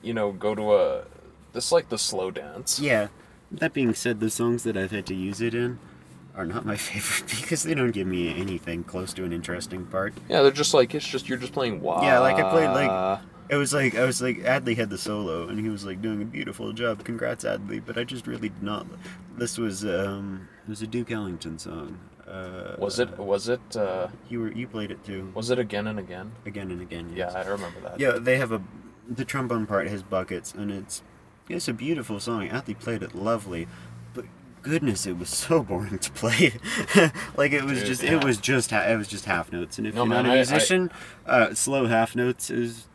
[0.00, 1.04] you know, go to a.
[1.52, 2.78] This like the slow dance.
[2.78, 3.08] Yeah.
[3.52, 5.78] That being said, the songs that I've had to use it in
[6.36, 10.14] are not my favorite because they don't give me anything close to an interesting part.
[10.28, 12.02] Yeah, they're just like it's just you're just playing wah.
[12.02, 15.48] Yeah, like I played, like- It was like I was like Adly had the solo
[15.48, 17.02] and he was like doing a beautiful job.
[17.04, 17.82] Congrats, Adly.
[17.84, 18.86] But I just really did not.
[19.36, 21.98] This was um, it was a Duke Ellington song.
[22.28, 23.18] Uh, Was it?
[23.18, 23.76] Was it?
[23.76, 26.30] uh You were you played it too Was it again and again?
[26.46, 27.12] again and again.
[27.16, 27.32] Yeah.
[27.34, 27.98] I remember that.
[27.98, 28.62] Yeah, they have a
[29.08, 31.02] the trombone part has buckets and it's
[31.50, 32.48] it's a beautiful song.
[32.48, 33.66] Adly played it lovely,
[34.14, 34.24] but
[34.62, 36.52] goodness, it was so boring to play.
[37.36, 38.16] like it was Dude, just yeah.
[38.16, 39.78] it was just it was just half notes.
[39.78, 40.90] And if No, you're man, not I- a I- musician,
[41.26, 42.86] uh, slow half notes is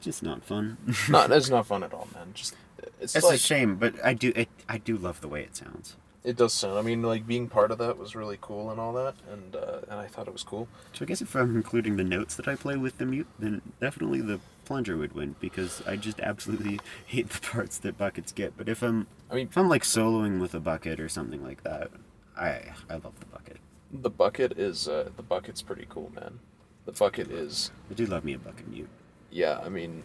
[0.00, 0.78] just not fun.
[1.08, 2.28] Not it's not fun at all, man.
[2.32, 2.54] Just
[2.98, 5.54] it's, it's like a shame, but I do it, I do love the way it
[5.54, 5.96] sounds.
[6.24, 6.78] it does sound.
[6.78, 9.80] I mean, like being part of that was really cool and all that, and uh,
[9.90, 10.66] and I thought it was cool.
[10.94, 13.60] So I guess if I'm including the notes that I play with the mute, then
[13.80, 18.56] definitely the plunger would win because I just absolutely hate the parts that buckets get.
[18.56, 21.64] But if I'm I mean, if I'm like soloing with a bucket or something like
[21.64, 21.90] that,
[22.38, 23.56] I I love the bucket.
[23.92, 26.38] the bucket is uh, the bucket's pretty cool, man.
[26.86, 28.88] The bucket is I do love me a bucket mute.
[29.32, 30.04] Yeah, I mean,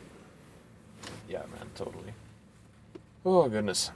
[1.30, 2.14] yeah, man, totally.
[3.24, 3.92] Oh goodness,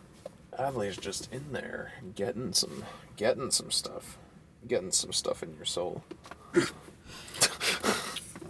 [0.59, 2.83] Adly's just in there getting some,
[3.15, 4.19] getting some stuff,
[4.67, 6.03] getting some stuff in your soul.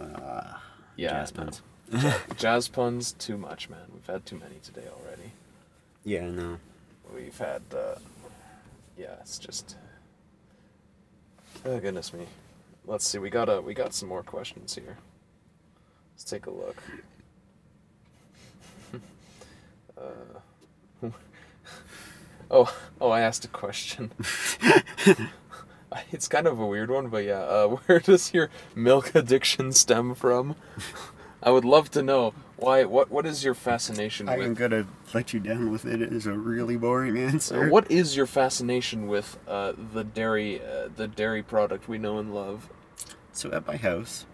[0.00, 0.54] Uh,
[0.96, 1.62] Yeah, jazz.
[2.36, 3.80] jazz puns, too much, man.
[3.92, 5.32] We've had too many today already.
[6.04, 6.58] Yeah, no.
[7.14, 7.96] We've had, uh,
[8.96, 9.76] yeah, it's just,
[11.64, 12.26] oh goodness me.
[12.86, 14.98] Let's see, we got a, we got some more questions here.
[16.14, 16.76] Let's take a look.
[19.98, 21.08] uh,
[22.50, 24.12] oh, oh, I asked a question.
[26.12, 27.40] it's kind of a weird one, but yeah.
[27.40, 30.54] Uh, where does your milk addiction stem from?
[31.42, 32.84] I would love to know why.
[32.84, 34.46] What What is your fascination with I with?
[34.46, 36.02] am gonna let you down with it.
[36.02, 37.66] It is a really boring answer.
[37.66, 42.18] Uh, what is your fascination with uh, the dairy, uh, the dairy product we know
[42.18, 42.68] and love?
[43.32, 44.26] So at my house,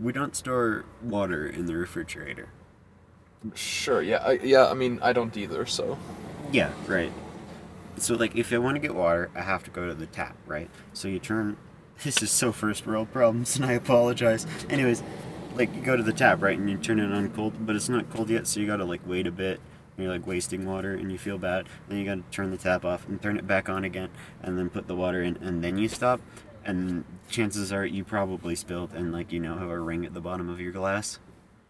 [0.00, 2.48] we don't store water in the refrigerator.
[3.54, 4.68] Sure, yeah, I, yeah.
[4.68, 5.66] I mean, I don't either.
[5.66, 5.98] So,
[6.52, 7.12] Yeah, right.
[7.98, 10.36] So like if I want to get water, I have to go to the tap,
[10.46, 10.70] right?
[10.92, 11.56] So you turn
[12.04, 14.46] this is so first world problems and I apologize.
[14.70, 15.02] Anyways,
[15.54, 17.88] like you go to the tap, right, and you turn it on cold, but it's
[17.88, 19.60] not cold yet, so you gotta like wait a bit.
[19.96, 21.66] And you're like wasting water and you feel bad.
[21.88, 24.10] Then you gotta turn the tap off and turn it back on again
[24.42, 26.20] and then put the water in and then you stop.
[26.64, 30.20] And chances are you probably spilled and like you know have a ring at the
[30.20, 31.18] bottom of your glass.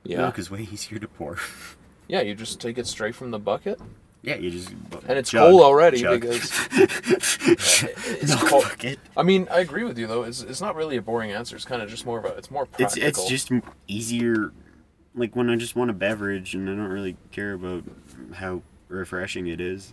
[0.05, 1.39] yeah, Milk is way easier to pour.
[2.09, 2.21] yeah.
[2.21, 3.81] You just take it straight from the bucket,
[4.23, 4.71] yeah, you just
[5.07, 6.21] and it's chug, cold already chug.
[6.21, 6.51] because.
[6.73, 8.65] it's Milk cold.
[8.65, 8.99] bucket.
[9.17, 10.23] I mean, I agree with you though.
[10.25, 11.57] It's, it's not really a boring answer.
[11.57, 12.29] It's kind of just more of a.
[12.37, 13.09] It's more It's practical.
[13.09, 13.51] it's it's just
[13.87, 14.53] easier,
[15.15, 17.85] like when I just want a beverage and I don't really care about
[18.35, 19.93] how refreshing it is.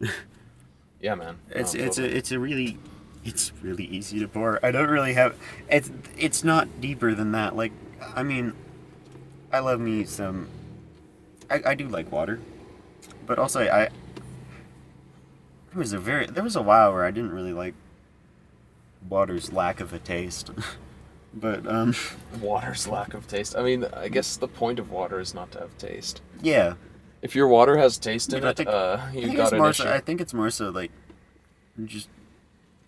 [1.00, 1.38] yeah, man.
[1.54, 2.14] No, It's it's totally.
[2.14, 2.78] a it's a really
[3.24, 4.64] it's really easy to pour.
[4.64, 5.36] I don't really have
[5.68, 7.56] it's it's not deeper than that.
[7.56, 7.72] Like
[8.14, 8.52] I mean,
[9.52, 10.48] I love me some.
[11.50, 12.40] I, I do like water,
[13.26, 13.88] but also I.
[15.70, 17.74] There was a very there was a while where I didn't really like
[19.08, 20.50] water's lack of a taste,
[21.34, 21.94] but um
[22.40, 23.56] water's lack of taste.
[23.56, 26.20] I mean, I guess the point of water is not to have taste.
[26.42, 26.74] yeah.
[27.22, 29.52] If your water has taste in But it, think- uh, I you think got it's
[29.52, 29.82] an more issue.
[29.84, 30.90] so, I think it's more so like
[31.84, 32.08] just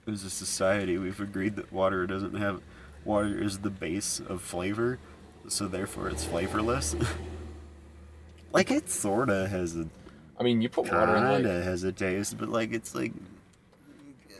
[0.09, 2.61] as a society we've agreed that water doesn't have
[3.05, 4.99] water is the base of flavor,
[5.47, 6.97] so therefore it's flavorless.
[8.53, 9.87] like it sorta has a
[10.39, 13.13] I mean, you put water in Kinda like has a taste, but like it's like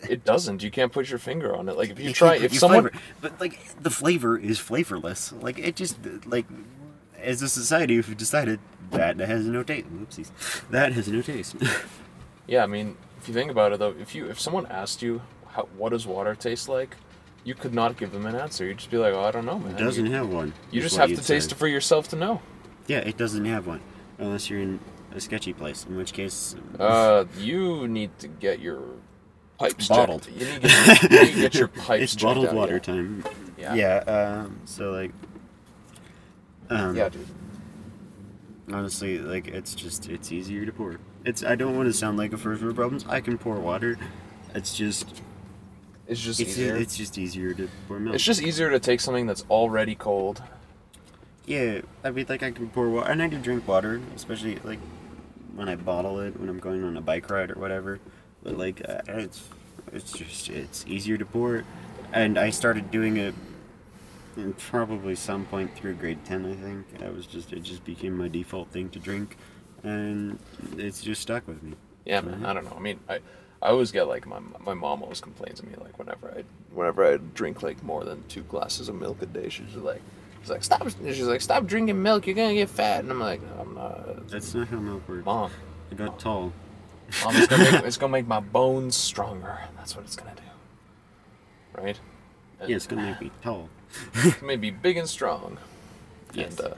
[0.09, 0.63] it doesn't.
[0.63, 1.77] You can't put your finger on it.
[1.77, 5.33] Like if you, try, if someone, flavor, but like the flavor is flavorless.
[5.33, 6.47] Like it just like
[7.19, 9.87] as a society, we've decided that has no taste.
[9.89, 10.31] Whoopsies,
[10.71, 11.57] that has no taste.
[12.47, 15.23] yeah, I mean, if you think about it though, if you if someone asked you
[15.49, 16.97] how what does water taste like,
[17.45, 18.67] you could not give them an answer.
[18.67, 19.75] You'd just be like, oh, I don't know, man.
[19.75, 20.53] it doesn't You, have one.
[20.71, 21.55] you is just what have to you'd taste say.
[21.57, 22.43] it for yourself to know.
[22.89, 23.81] Yeah, it doesn't have one
[24.19, 24.81] unless you're in
[25.15, 25.87] a sketchy place.
[25.89, 28.83] In which case, Uh, you need to get your
[29.59, 30.25] pipes Bottled.
[30.25, 30.37] checked.
[30.41, 32.79] You need to get, you get your pipes it's bottled out, water yeah.
[32.81, 33.25] time.
[33.57, 33.75] Yeah.
[33.75, 33.97] Yeah.
[34.45, 34.61] Um.
[34.65, 35.13] So like.
[36.71, 37.27] Um, Yeah, dude.
[38.73, 40.99] Honestly, like it's just it's easier to pour.
[41.25, 43.05] It's I don't want to sound like a first world problems.
[43.09, 43.99] I can pour water.
[44.55, 45.23] It's just
[46.09, 46.77] It's just it's easier.
[46.77, 48.15] it's just easier to pour milk.
[48.15, 50.43] It's just easier to take something that's already cold.
[51.47, 51.83] yeah.
[52.03, 54.79] I mean, like I can pour water, and I do drink water, especially like
[55.55, 58.01] when I bottle it when I'm going on a bike ride or whatever.
[58.43, 59.49] But like uh, it's
[59.93, 61.65] it's just it's easier to pour,
[62.13, 63.35] and I started doing it.
[64.59, 67.03] Probably some point through grade ten, I think.
[67.03, 69.37] I was just it just became my default thing to drink,
[69.85, 70.39] and
[70.77, 71.75] it's just stuck with me.
[72.05, 72.45] Yeah, man.
[72.45, 72.75] I don't know.
[72.77, 73.21] I mean, I,
[73.63, 77.07] I always get like my my mom always complains to me like whenever I whenever
[77.07, 80.03] I drink like more than two glasses of milk a day, she's like,
[80.45, 80.87] she's like stop.
[81.03, 82.27] She's like stop drinking milk.
[82.27, 83.01] You're gonna get fat.
[83.01, 84.29] And I'm like, I'm not.
[84.29, 85.25] That's not how milk works.
[85.25, 85.51] Mom,
[85.91, 86.53] I got tall.
[87.25, 89.59] mom, it's gonna make it's gonna make my bones stronger.
[89.77, 91.81] That's what it's gonna do.
[91.83, 91.99] Right.
[92.61, 93.69] And Yeah, it's gonna make me tall.
[94.15, 95.57] it's gonna be big and strong.
[96.35, 96.59] Yes.
[96.59, 96.75] And uh,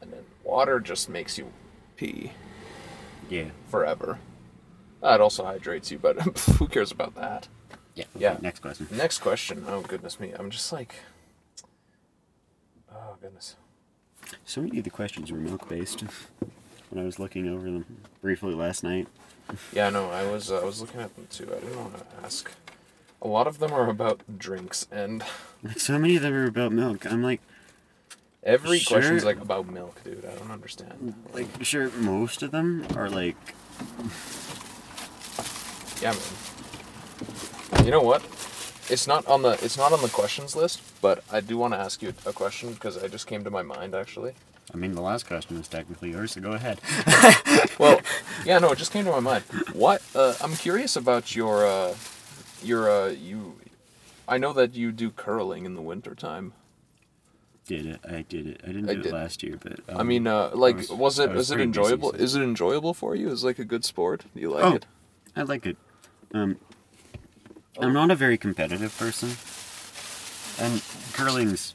[0.00, 1.52] and then water just makes you
[1.96, 2.32] pee
[3.28, 3.50] Yeah.
[3.68, 4.18] forever.
[5.02, 6.20] Uh, it also hydrates you, but
[6.58, 7.48] who cares about that?
[7.94, 8.04] Yeah.
[8.16, 8.36] Yeah.
[8.40, 8.86] Next question.
[8.90, 9.64] Next question.
[9.68, 10.94] Oh goodness me, I'm just like,
[13.02, 13.56] oh goodness.
[14.44, 16.04] So many of the questions were milk based.
[16.90, 17.84] When I was looking over them
[18.20, 19.08] briefly last night.
[19.72, 21.48] Yeah, no, I was uh, I was looking at them too.
[21.50, 22.50] I didn't want to ask.
[23.20, 25.24] A lot of them are about drinks, and
[25.62, 27.06] Like so many of them are about milk.
[27.10, 27.40] I'm like,
[28.42, 28.98] every Sure.
[28.98, 30.24] question's like about milk, dude.
[30.24, 31.14] I don't understand.
[31.32, 33.36] like sure, most of them are like,
[36.00, 37.84] Yeah, man.
[37.84, 38.22] You know what?
[38.90, 41.78] It's not on the it's not on the questions list, but I do want to
[41.78, 44.34] ask you a question because I just came to my mind actually.
[44.72, 46.80] I mean, the last question was technically yours, so go ahead.
[47.78, 48.00] Well,
[48.44, 49.44] yeah, no, it just came to my mind.
[49.72, 50.02] What?
[50.14, 51.94] Uh, I'm curious about your, uh,
[52.62, 53.56] your, uh, you.
[54.28, 56.52] I know that you do curling in the wintertime.
[57.66, 58.00] did it?
[58.08, 58.60] I did it.
[58.62, 59.06] I didn't I do did.
[59.06, 61.54] it last year, but I um, mean, uh, like, was- was, it was was it
[61.54, 62.10] pretty busy, enjoyable?
[62.12, 63.30] so- Is it enjoyable for you?
[63.30, 64.24] Is it like a good sport?
[64.34, 64.74] Do you like Oh.
[64.74, 64.86] it?
[65.34, 65.76] I like it.
[66.32, 66.58] Um,
[67.78, 69.30] I'm not a very competitive person,
[70.58, 70.82] and
[71.14, 71.74] curling's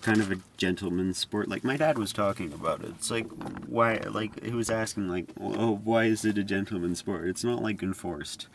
[0.00, 1.48] kind of a gentleman's sport.
[1.48, 2.90] Like my dad was talking about it.
[2.90, 3.26] It's like
[3.66, 7.28] why, like he was asking, like, oh, why is it a gentleman's sport?
[7.28, 8.48] It's not like enforced.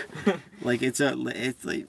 [0.62, 1.86] like it's a, it's like,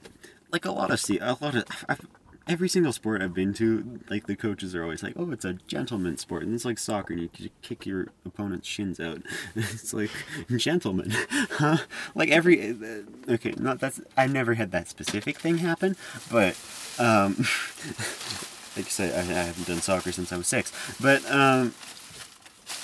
[0.51, 1.65] like a lot of see, a lot of.
[1.87, 2.01] I've,
[2.49, 5.53] Every single sport I've been to, like the coaches are always like, "Oh, it's a
[5.53, 9.21] gentleman's sport," and it's like soccer, and you kick your opponent's shins out.
[9.55, 10.09] it's like,
[10.57, 11.77] gentlemen, huh?
[12.15, 14.01] Like every, uh, okay, not that's.
[14.17, 15.95] I've never had that specific thing happen,
[16.31, 16.57] but,
[16.97, 17.35] um,
[18.75, 21.75] like I said, I, I haven't done soccer since I was six, but um,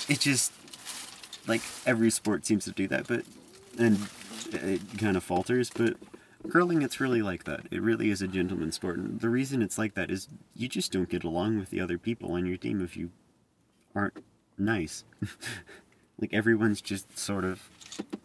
[0.08, 0.54] it just
[1.48, 3.24] like every sport seems to do that, but
[3.80, 3.98] and
[4.52, 5.98] it kind of falters, but
[6.50, 7.62] curling it's really like that.
[7.72, 10.92] It really is a gentleman's sport and the reason it's like that is you just
[10.92, 13.12] don't get along with the other people on your team if you
[13.96, 14.24] aren't
[14.58, 15.04] nice.
[16.20, 17.70] Like everyone's just sort of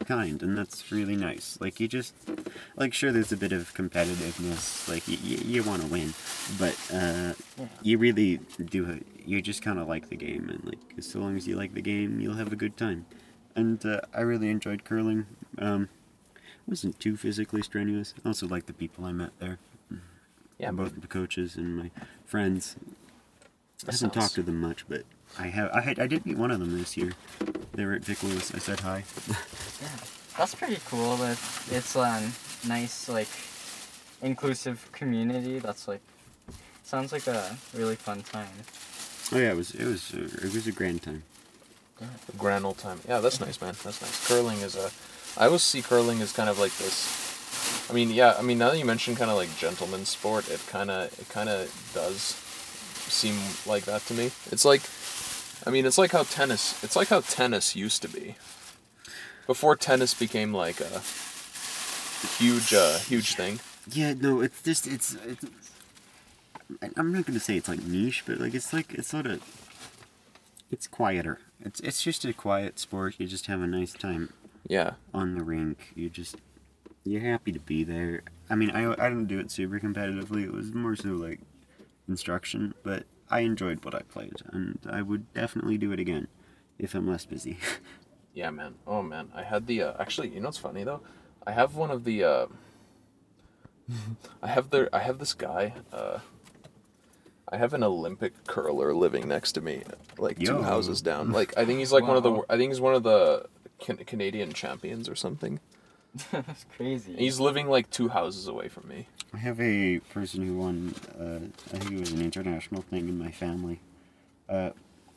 [0.07, 1.59] kind and that's really nice.
[1.61, 2.15] Like you just
[2.77, 6.15] like sure there's a bit of competitiveness like you, you, you want to win
[6.59, 7.33] but uh
[7.83, 11.37] you really do it you just kind of like the game and like as long
[11.37, 13.07] as you like the game you'll have a good time.
[13.57, 15.27] And uh, i really enjoyed curling
[15.59, 15.89] um
[16.71, 18.15] wasn't too physically strenuous.
[18.25, 19.59] I also like the people I met there.
[20.59, 21.91] Yeah, both the coaches and my
[22.27, 22.77] friends.
[23.89, 25.05] I haven't talked to them much, but
[25.39, 25.71] I have.
[25.73, 25.99] I had.
[25.99, 27.13] I did meet one of them this year.
[27.73, 28.55] They were at Vic Lewis.
[28.55, 29.05] I said hi.
[29.81, 29.89] Yeah,
[30.37, 31.17] that's pretty cool.
[31.17, 31.39] That
[31.71, 32.31] it's a
[32.69, 33.29] nice like
[34.21, 35.59] inclusive community.
[35.59, 36.03] That's like
[36.85, 38.49] sounds like a really fun time.
[39.33, 39.71] Oh yeah, it was.
[39.75, 40.13] It was.
[40.13, 41.23] Uh, it was a grand time.
[42.03, 43.01] A grand old time.
[43.09, 43.75] Yeah, that's nice, man.
[43.83, 44.29] That's nice.
[44.29, 44.91] Curling is a.
[45.37, 47.31] I always see curling as kind of like this.
[47.91, 48.35] I mean, yeah.
[48.39, 51.29] I mean, now that you mention kind of like gentleman sport, it kind of it
[51.29, 52.37] kind of does
[53.11, 54.31] seem like that to me.
[54.51, 54.83] It's like,
[55.67, 56.83] I mean, it's like how tennis.
[56.85, 58.37] It's like how tennis used to be.
[59.47, 61.03] Before tennis became like a
[62.39, 63.61] huge, uh, huge thing.
[63.91, 64.15] Yeah.
[64.15, 64.41] No.
[64.41, 64.87] It's just.
[64.87, 65.15] It's.
[65.27, 65.45] it's
[66.97, 69.43] I'm not gonna say it's like niche, but like it's like it's sort of.
[70.71, 71.41] It's quieter.
[71.61, 73.17] It's it's just a quiet sport.
[73.19, 74.33] You just have a nice time
[74.69, 74.93] Yeah.
[75.15, 75.93] on the rink.
[75.95, 76.37] You just
[77.05, 78.23] you're happy to be there.
[78.49, 80.45] I mean, I I don't do it super competitively.
[80.45, 81.41] It was more so like
[82.09, 86.27] instruction, but I enjoyed what I played, and I would definitely do it again
[86.79, 87.59] if I'm less busy.
[88.33, 88.77] Yeah, man.
[88.87, 90.29] Oh man, I had the uh, actually.
[90.29, 91.01] You know what's funny though?
[91.45, 92.23] I have one of the.
[92.23, 92.47] Uh,
[94.43, 94.89] I have the.
[94.93, 95.75] I have this guy.
[95.93, 96.21] Uh,
[97.49, 99.83] I have an Olympic curler living next to me,
[100.17, 101.33] like two houses down.
[101.33, 102.43] Like I think he's like one of the.
[102.49, 103.47] I think he's one of the
[103.81, 105.61] can- Canadian champions or something.
[106.33, 107.15] That's crazy.
[107.17, 109.07] He's living like two houses away from me.
[109.33, 110.95] I have a person who won.
[111.19, 113.81] Uh, I think it was an international thing in my family.
[114.49, 114.71] Uh,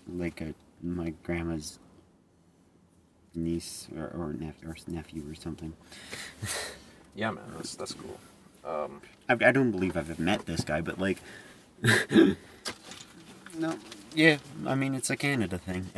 [0.07, 1.79] like a, my grandma's
[3.33, 5.73] niece or or, nep- or nephew or something.
[7.15, 8.19] Yeah, man, that's that's cool.
[8.65, 8.99] Um,
[9.29, 11.19] I, I don't believe I've met this guy, but like,
[13.55, 13.75] no,
[14.15, 14.37] yeah.
[14.65, 15.91] I mean, it's a Canada thing.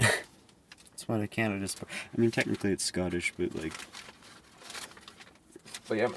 [1.05, 1.75] It's one of Canada's.
[1.83, 3.73] I mean, technically it's Scottish, but like,
[5.87, 6.15] But yeah, man.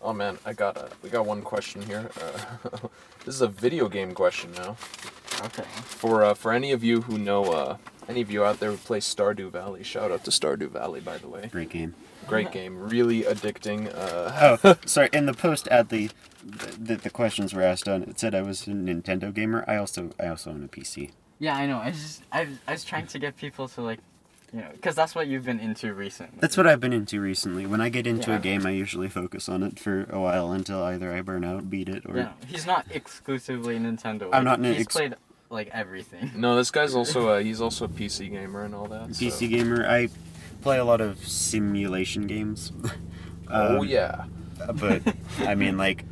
[0.00, 0.88] Oh man, I got a.
[1.02, 2.10] We got one question here.
[2.20, 2.88] Uh,
[3.24, 4.76] this is a video game question now.
[5.44, 5.62] Okay.
[5.84, 7.76] For uh, for any of you who know, uh,
[8.08, 11.18] any of you out there who play Stardew Valley, shout out to Stardew Valley, by
[11.18, 11.48] the way.
[11.52, 11.94] great game.
[12.26, 13.92] Great game, really addicting.
[13.94, 15.10] Uh, Oh, sorry.
[15.12, 16.10] In the post at the,
[16.44, 19.64] the the questions were asked on, it said I was a Nintendo gamer.
[19.68, 21.10] I also I also own a PC.
[21.42, 21.78] Yeah, I know.
[21.78, 23.98] I just I, I was trying to get people to like,
[24.52, 26.38] you know, because that's what you've been into recently.
[26.40, 27.66] That's what I've been into recently.
[27.66, 28.36] When I get into Yeah.
[28.36, 31.68] a game, I usually focus on it for a while until either I burn out,
[31.68, 34.28] beat it, or Yeah, he's not exclusively Nintendo.
[34.32, 35.14] I'm like, not He's ex- played
[35.50, 36.30] like everything.
[36.36, 39.12] no, this guy's also uh, he's also a PC gamer and all that.
[39.16, 39.84] so- PC gamer.
[39.84, 40.10] I
[40.62, 42.72] play a lot of simulation games.
[43.54, 44.24] Oh Um, yeah.
[44.76, 45.02] but
[45.40, 46.04] I mean, like,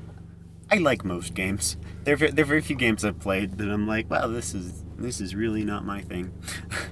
[0.71, 1.79] I like most games.
[2.05, 5.21] There, there are very few games I've played that I'm like, wow, this is this
[5.21, 6.33] is really not my thing.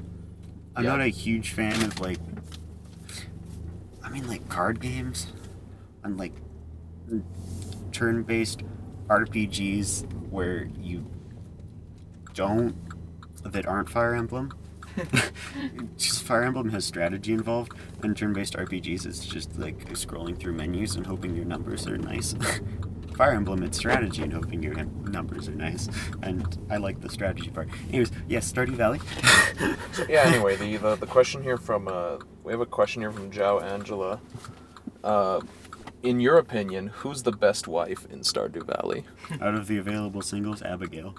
[0.77, 0.91] I'm Yeah.
[0.91, 2.19] not a huge fan of like,
[4.03, 5.27] I mean, like card games,
[6.05, 6.33] and like
[7.93, 8.63] turn-based
[9.09, 11.05] RPGs where you
[12.35, 12.75] don't
[13.45, 14.53] that aren't Fire Emblem.
[15.97, 20.97] just Fire Emblem has strategy involved, and turn-based RPGs is just like scrolling through menus
[20.97, 22.35] and hoping your numbers are nice.
[23.19, 24.77] Fire Emblem, it's strategy and hoping your
[25.11, 25.89] numbers are nice,
[26.23, 27.69] and I like the strategy part.
[27.89, 29.01] Anyways, yes, Stardew Valley.
[29.93, 30.21] So, yeah.
[30.21, 33.59] Anyway, the, the the question here from uh, we have a question here from Joe
[33.59, 34.21] Angela.
[35.03, 35.41] Uh,
[36.05, 39.03] in your opinion, who's the best wife in Stardew Valley?
[39.41, 41.17] Out of the available singles, Abigail.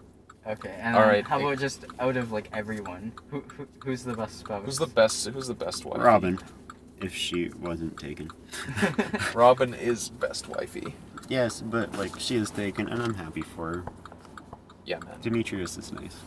[0.47, 1.27] Okay, and All then right.
[1.27, 4.63] how about just out of like everyone, who, who who's the best spouse?
[4.63, 5.27] Who's the best?
[5.27, 5.99] Who's the best wife?
[5.99, 6.39] Robin,
[7.01, 8.31] if she wasn't taken.
[9.33, 10.95] Robin is best wifey.
[11.29, 13.83] Yes, but like she is taken, and I'm happy for her.
[14.85, 15.21] Yeah, man.
[15.21, 16.17] Demetrius is nice.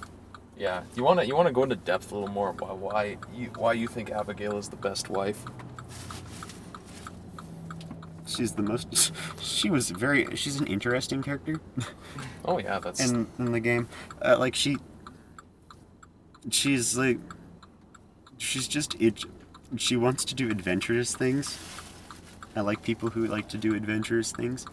[0.57, 0.85] Yeah.
[0.95, 3.89] You wanna you wanna go into depth a little more why why you why you
[3.89, 5.45] think Abigail is the best wife?
[8.27, 9.13] She's the most.
[9.41, 10.35] She was very.
[10.37, 11.61] She's an interesting character
[12.45, 13.89] Oh yeah, that's in in the game.
[14.21, 14.77] Uh, like she.
[16.51, 17.19] She's like.
[18.39, 19.25] She's just it.
[19.77, 21.59] She wants to do adventurous things.
[22.55, 24.67] I like people who like to do adventurous things.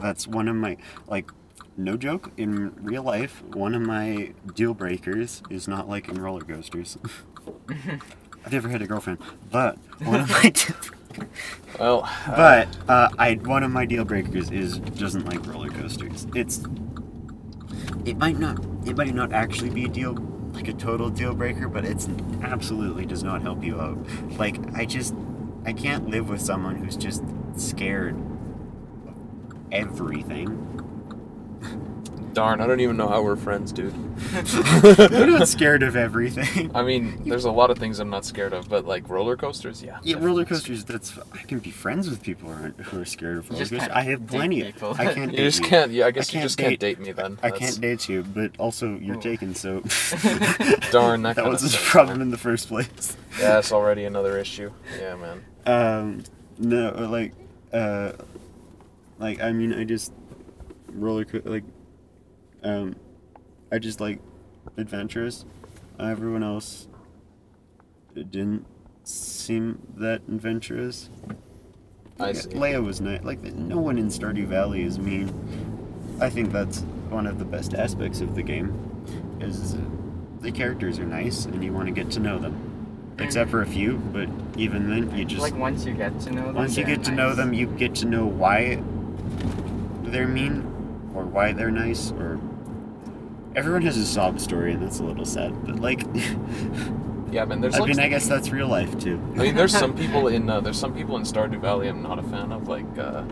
[0.00, 1.30] That's one of my like.
[1.76, 2.32] No joke.
[2.36, 6.98] In real life, one of my deal breakers is not liking roller coasters.
[8.44, 9.18] I've never had a girlfriend,
[9.50, 10.52] but one of my.
[11.78, 12.02] well.
[12.26, 16.26] uh, But uh, I one of my deal breakers is doesn't like roller coasters.
[16.34, 16.62] It's
[18.04, 20.14] it might not it might not actually be a deal
[20.52, 22.08] like a total deal breaker, but it's
[22.42, 23.98] absolutely does not help you out.
[24.38, 25.14] Like I just
[25.64, 27.22] I can't live with someone who's just
[27.56, 28.16] scared
[29.72, 30.66] everything.
[32.32, 33.92] darn, I don't even know how we're friends, dude.
[35.10, 36.70] You're not scared of everything.
[36.76, 39.82] I mean, there's a lot of things I'm not scared of, but like roller coasters,
[39.82, 39.98] yeah.
[40.04, 40.84] Yeah, roller coasters.
[40.84, 43.88] That's I can be friends with people who are, who are scared of roller coasters.
[43.88, 44.60] I have plenty.
[44.62, 45.66] Of, I can't You date just you.
[45.66, 45.90] can't.
[45.90, 47.38] Yeah, I guess I you just can't date- date me then.
[47.42, 49.20] I can't date you, but also you're Oh.
[49.20, 49.80] taken, so
[50.92, 52.26] Darn, that, that was a problem man.
[52.26, 53.16] in the first place.
[53.40, 54.70] Yeah, it's already another issue.
[55.00, 55.44] Yeah, man.
[55.66, 56.24] Um,
[56.58, 57.32] no, like,
[57.72, 58.12] uh,
[59.20, 60.12] like I mean, I just
[60.88, 61.64] roller co- like,
[62.64, 62.96] um,
[63.70, 64.20] I just like
[64.76, 65.44] adventurous.
[66.00, 66.88] Everyone else
[68.16, 68.66] it didn't
[69.04, 71.10] seem that adventurous.
[72.18, 72.50] I Like, see.
[72.50, 73.22] Leah was nice.
[73.22, 75.32] Like, no one in Stardew Valley is mean.
[76.20, 78.74] I think that's one of the best aspects of the game.
[79.40, 79.76] Is
[80.40, 82.66] the characters are nice and you want to get to know them.
[83.18, 86.46] Except for a few, but even then, you just like once you get to know
[86.46, 86.54] them.
[86.54, 88.82] once you get to know them, you get to know why
[90.10, 90.62] they're mean
[91.14, 92.38] or why they're nice or
[93.56, 96.02] everyone has a sob story and that's a little sad but like
[97.32, 97.60] Yeah, man.
[97.60, 99.20] There's I like, mean, I guess that's real life too.
[99.36, 102.18] I mean, there's some people in uh, there's some people in Stardew Valley I'm not
[102.18, 102.66] a fan of.
[102.66, 103.22] Like, uh,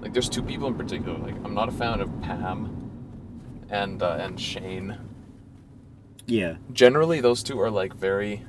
[0.00, 1.18] like there's two people in particular.
[1.18, 2.92] Like, I'm not a fan of Pam
[3.68, 4.96] and uh, and Shane.
[6.28, 6.54] yeah.
[6.72, 8.44] Generally, those two are like very.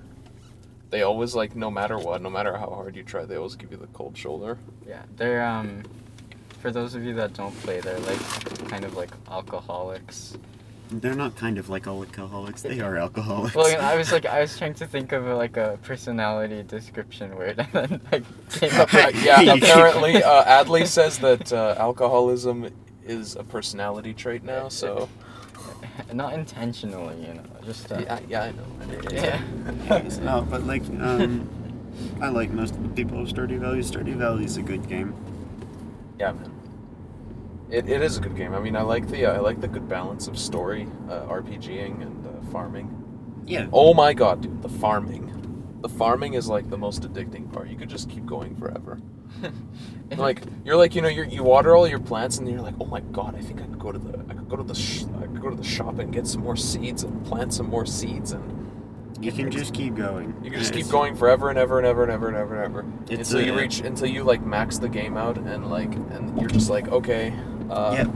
[0.91, 3.71] They always like no matter what, no matter how hard you try, they always give
[3.71, 4.59] you the cold shoulder.
[4.88, 5.82] Yeah, they're um,
[6.64, 10.38] for those of you that don't play, they're like kind of like alcoholics.
[10.89, 12.61] They're not kind of like alcoholics.
[12.61, 13.53] They are alcoholics.
[13.53, 17.59] Well, I was like, I was trying to think of like a personality description word,
[17.74, 22.70] and then I came up Uh, with yeah, apparently, uh, Adly says that uh, alcoholism
[23.05, 24.70] is a personality trait now.
[24.70, 25.09] So
[26.14, 28.66] not intentionally, you know, just uh, yeah, yeah, I know.
[28.80, 29.01] I know.
[29.11, 30.24] yeah.
[30.24, 31.45] no, but like, um,
[32.22, 33.80] I like most of the people of Stardew Valley.
[33.80, 35.14] Stardew Valley is a good game.
[36.18, 36.52] Yeah, man.
[37.74, 38.53] It, it is a good game.
[38.53, 42.01] I mean, I like the uh, I like the good balance of story, uh, RPGing,
[42.01, 42.88] and uh, farming.
[43.47, 43.67] Yeah.
[43.74, 45.30] Oh my god, dude, the farming.
[45.82, 47.67] The farming is like the most addicting part.
[47.69, 48.99] You could just keep going forever.
[50.17, 52.86] Like you're like you know you you water all your plants and you're like oh
[52.86, 55.05] my god I think I could go to the I could go to the sh-
[55.17, 57.86] I could go to the shop and get some more seeds and plant some more
[57.88, 58.43] seeds and
[59.19, 60.36] You can just keep going.
[60.43, 62.61] you can just And keep going forever and ever and ever and ever and ever
[62.61, 65.95] and ever It's until you reach until you like max the game out and like
[65.95, 67.34] and you're just like okay
[67.70, 68.07] uh, Yep.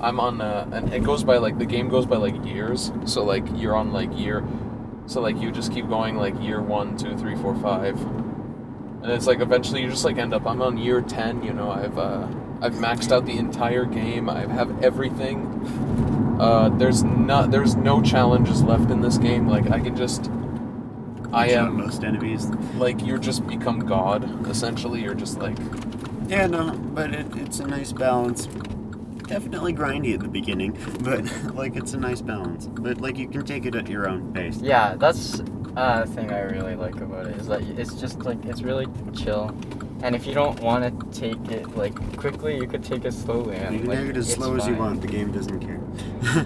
[0.00, 2.92] I'm on uh, and it goes by like the game goes by like years.
[3.04, 4.44] So like you're on like year
[5.06, 8.00] so like you just keep going like year one two three four five.
[9.02, 11.70] And it's like eventually you just like end up I'm on year 10 you know
[11.70, 12.28] I've uh
[12.60, 14.28] I've maxed out the entire game.
[14.28, 16.36] I have everything.
[16.38, 19.48] Uh there's not there's no challenges left in this game.
[19.48, 20.30] Like I can just
[21.32, 22.46] I am most enemies.
[22.76, 25.02] like you're just become god essentially.
[25.02, 25.58] You're just like
[26.28, 28.46] Yeah, no, but it, it's a nice balance.
[29.28, 31.22] Definitely grindy at the beginning, but
[31.54, 32.66] like it's a nice balance.
[32.66, 34.58] But like you can take it at your own pace.
[34.60, 35.40] Yeah, that's
[35.76, 39.54] uh thing I really like about it is that it's just like it's really chill,
[40.02, 43.56] and if you don't want to take it like quickly, you could take it slowly.
[43.56, 45.02] And, You can like, take it as it's slow as you want.
[45.02, 45.80] The game doesn't care.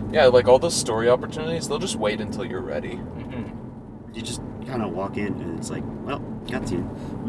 [0.13, 4.15] yeah like all those story opportunities they'll just wait until you're ready Mhm.
[4.15, 6.87] you just kind of walk in and it's like, well, cutscene.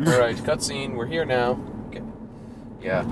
[0.07, 2.01] all right cutscene we're here now okay.
[2.81, 3.03] yeah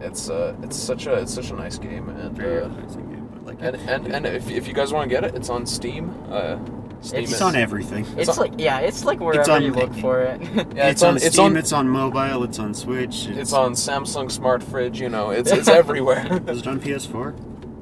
[0.00, 3.28] it's uh it's such a it's such a nice game and Very uh, relaxing game,
[3.32, 5.66] but like and and, and if, if you guys want to get it it's on
[5.66, 6.56] steam uh
[7.00, 8.04] steam It's it's is- on everything.
[8.16, 10.40] It's on- like yeah, it's like wherever on- you look for it.
[10.74, 11.44] yeah it's, on, it's Steam.
[11.46, 12.42] on It's on mobile.
[12.44, 13.26] It's on Switch.
[13.28, 17.34] it's on samsung smart fridge you know it's it's everywhere Is it on PS4?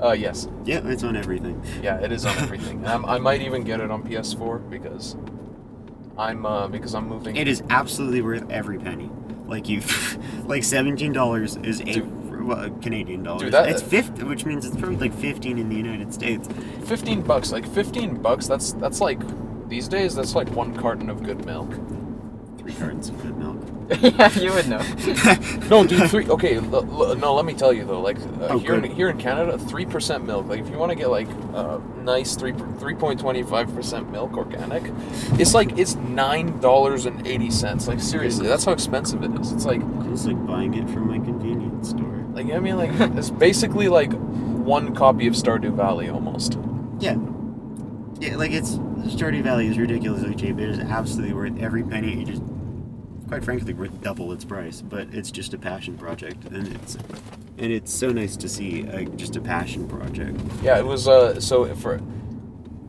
[0.03, 1.63] uh yes Yeah, it's on everything.
[1.83, 5.17] yeah it is on everything and I'm, i might even get it on ps4 because
[6.19, 9.11] i'm uh because i'm moving It is absolutely worth every penny.
[9.47, 9.83] Like you,
[10.45, 12.47] like seventeen dollars is a Dude.
[12.47, 13.43] well, Canadian dollars.
[13.43, 16.49] Dude, that- it's fifty, which means it's probably like fifteen in the United States.
[16.85, 19.19] 15 bucks like 15 bucks that's that's like
[19.69, 21.69] these days that's like one carton of good milk
[22.59, 23.59] Three cartons of good milk.
[24.03, 24.79] yeah, you would know.
[25.71, 28.59] no dude three okay l- l- no let me tell you though like uh, Oh,
[28.59, 31.79] here in, here in canada 3% milk like if you want to get like uh,
[32.03, 34.83] nice 3 3.25% milk organic
[35.39, 39.81] it's like it's $9.80 like seriously that's how expensive it is it's like
[40.13, 42.25] It's like buying it from my convenience store.
[42.33, 46.59] like i mean like it's basically like one copy of stardew valley almost
[46.99, 47.17] Yeah.
[48.19, 48.79] Yeah, like it's
[49.15, 50.59] Stardew Valley is ridiculously cheap.
[50.59, 52.17] It is absolutely worth every penny.
[52.19, 52.43] You just,
[53.29, 54.81] quite frankly, worth double its price.
[54.83, 56.97] But it's just a passion project, and it's
[57.59, 60.41] and it's so nice to see uh, just a passion project.
[60.63, 61.09] Yeah, it was.
[61.09, 62.01] Uh, so for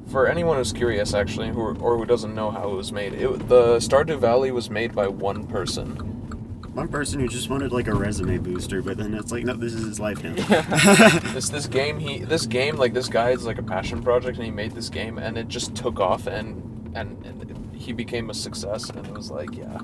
[0.09, 3.47] for anyone who's curious, actually, who or who doesn't know how it was made, it,
[3.47, 5.95] the Stardew Valley was made by one person.
[6.73, 9.73] One person who just wanted like a resume booster, but then it's like, no, this
[9.73, 10.35] is his life now.
[11.33, 14.45] This this game, he this game like this guy is like a passion project, and
[14.45, 16.61] he made this game, and it just took off, and
[16.95, 19.79] and, and he became a success, and it was like, yeah,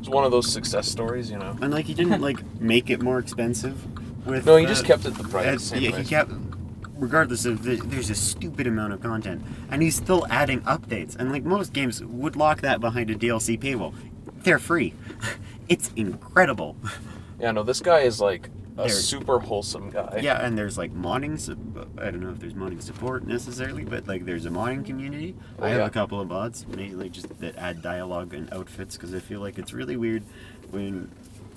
[0.00, 1.56] it's one of those success stories, you know.
[1.60, 3.76] and like he didn't like make it more expensive.
[4.26, 5.62] With No, he uh, just kept it the price.
[5.64, 6.02] Same yeah, price.
[6.02, 6.32] he kept.
[6.98, 11.14] Regardless of the, there's a stupid amount of content, and he's still adding updates.
[11.14, 13.94] And like most games would lock that behind a DLC paywall,
[14.42, 14.94] they're free.
[15.68, 16.76] It's incredible.
[17.40, 20.20] Yeah, no, this guy is like a super wholesome guy.
[20.22, 21.36] Yeah, and there's like modding.
[21.98, 25.34] I don't know if there's modding support necessarily, but like there's a modding community.
[25.58, 25.86] Oh, I have yeah.
[25.86, 29.58] a couple of mods, mainly just that add dialogue and outfits, because I feel like
[29.58, 30.22] it's really weird
[30.70, 31.10] when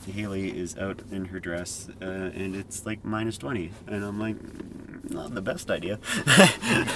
[0.08, 4.36] Haley is out in her dress uh, and it's like minus twenty, and I'm like,
[4.38, 6.00] "Mm, not the best idea.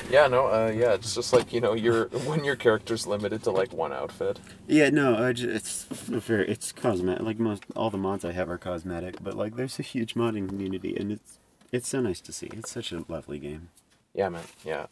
[0.10, 3.52] Yeah, no, uh, yeah, it's just like you know, you're when your character's limited to
[3.52, 4.40] like one outfit.
[4.68, 6.42] yeah, no, I ju- it's fair.
[6.44, 7.24] It's cosmetic.
[7.24, 10.48] Like most all the mods I have are cosmetic, but like there's a huge modding
[10.48, 11.40] community, and it's
[11.72, 12.48] it's so nice to see.
[12.54, 13.70] It's such a lovely game.
[14.14, 14.44] Yeah, man.
[14.64, 14.86] Yeah.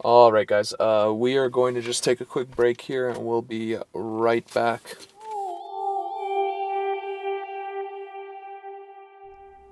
[0.00, 0.74] All right, guys.
[0.78, 4.52] Uh, we are going to just take a quick break here, and we'll be right
[4.52, 4.98] back.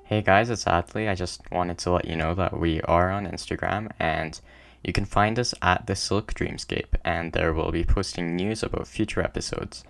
[0.08, 1.08] Hey guys, it's Adly.
[1.08, 4.40] I just wanted to let you know that we are on Instagram and
[4.84, 8.86] you can find us at the Silk Dreamscape and there we'll be posting news about
[8.86, 9.82] future episodes,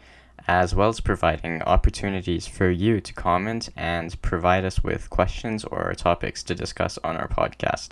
[0.49, 5.93] as well as providing opportunities for you to comment and provide us with questions or
[5.93, 7.91] topics to discuss on our podcast.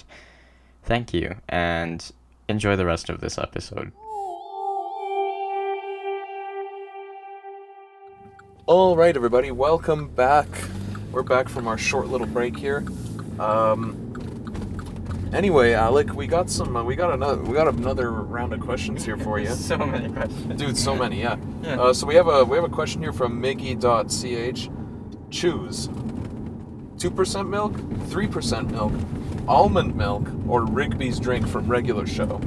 [0.82, 2.10] Thank you and
[2.48, 3.92] enjoy the rest of this episode.
[8.64, 10.48] All right, everybody, welcome back.
[11.14, 12.84] We're back from our short little break here.
[13.38, 16.76] Um, anyway, Alec, we got some.
[16.76, 17.40] Uh, we got another.
[17.40, 20.60] We got another round of questions here for you, So many questions.
[20.60, 20.76] dude.
[20.76, 21.36] So many, yeah.
[21.62, 21.80] Yeah.
[21.80, 24.68] Uh, so we have a we have a question here from Miggy.ch.
[25.30, 25.88] Choose
[26.98, 27.72] two percent milk,
[28.08, 28.92] three percent milk,
[29.46, 32.40] almond milk, or Rigby's drink from regular show.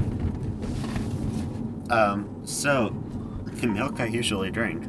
[1.90, 2.94] Um, so
[3.46, 4.84] the milk I usually drink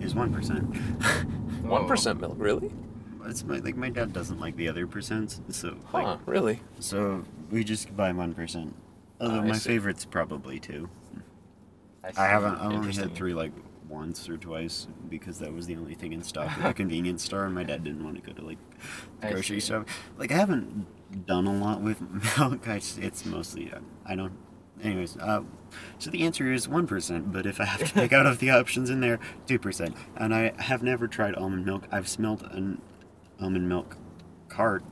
[0.00, 0.76] is one percent.
[1.64, 2.70] One percent milk, really?
[3.26, 6.02] It's my like my dad doesn't like the other percent, so Huh?
[6.02, 6.60] like really?
[6.80, 8.74] so we just buy one percent.
[9.20, 9.68] Although I my see.
[9.70, 10.88] favorite's probably two.
[12.02, 12.56] I, I haven't.
[12.56, 13.52] I only had three like
[13.88, 17.44] once or twice because that was the only thing in stock at the convenience store,
[17.46, 18.58] and my dad didn't want to go to like
[19.20, 19.66] the I grocery see.
[19.66, 19.86] store.
[20.18, 20.86] Like I haven't
[21.26, 22.00] done a lot with
[22.38, 22.68] milk.
[22.68, 24.32] I just, it's mostly uh, I don't.
[24.82, 25.42] Anyways, uh,
[25.98, 27.32] so the answer is one percent.
[27.32, 29.96] But if I have to pick out of the options in there, two percent.
[30.16, 31.84] And I have never tried almond milk.
[31.92, 32.82] I've smelled an
[33.40, 33.96] almond milk
[34.48, 34.84] cart,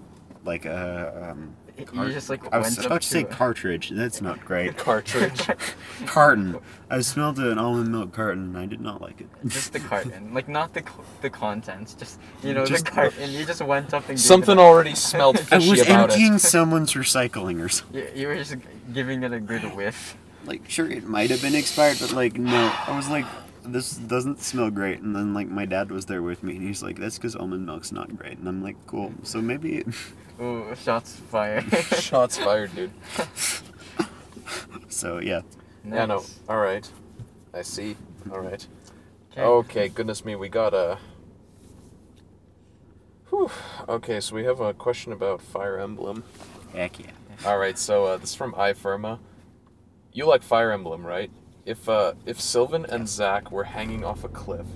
[0.44, 1.56] like a um.
[1.78, 3.32] You just, like, I was about to say to it.
[3.32, 3.90] cartridge.
[3.90, 4.76] That's not great.
[4.76, 5.48] Cartridge.
[6.06, 6.58] carton.
[6.90, 9.28] I smelled an almond milk carton and I did not like it.
[9.46, 10.84] Just the carton, like not the
[11.22, 11.94] the contents.
[11.94, 13.30] Just you know Just- the carton.
[13.32, 16.40] You just went up and gave Something It already smelled I was emptying it.
[16.40, 18.00] someone's recycling or something.
[18.00, 18.54] you, you were just
[18.92, 20.16] giving it a good whiff.
[20.44, 22.70] Like, sure, it might have been expired, but like, no.
[22.86, 23.24] I was like,
[23.64, 25.00] this doesn't smell great.
[25.00, 27.66] And then, like, my dad was there with me and he's like, that's because almond
[27.66, 28.38] milk's not great.
[28.38, 29.12] And I'm like, cool.
[29.22, 29.84] So maybe.
[30.40, 31.64] Ooh, shots fired.
[31.98, 32.90] Shots fired, dude.
[34.88, 35.42] So, yeah.
[35.84, 36.24] Yeah, no.
[36.48, 36.88] All right.
[37.54, 37.96] I see.
[38.30, 38.66] All right.
[39.32, 39.42] Okay.
[39.42, 40.98] Okay, goodness me, we got a.
[43.30, 43.50] Whew.
[43.88, 46.24] Okay, so we have a question about Fire Emblem.
[46.74, 47.06] Heck yeah.
[47.44, 49.18] All right, so uh, this is from iFirma.
[50.12, 51.30] You like Fire Emblem, right?
[51.64, 54.66] If uh, if Sylvain and Zach were hanging off a cliff,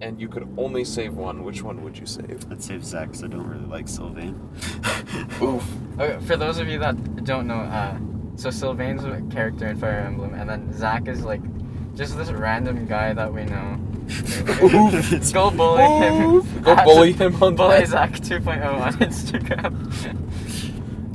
[0.00, 2.44] and you could only save one, which one would you save?
[2.50, 4.34] Let's save Zach 'cause I don't really like Sylvain.
[5.42, 5.64] Oof.
[6.00, 7.96] Okay, for those of you that don't know, uh,
[8.36, 11.42] so Sylvain's a character in Fire Emblem, and then Zach is like
[11.94, 13.78] just this random guy that we know.
[14.10, 16.62] It's- Go bully him.
[16.62, 17.86] Go At- bully him on Bully that.
[17.88, 19.72] Zack 2.0 on Instagram.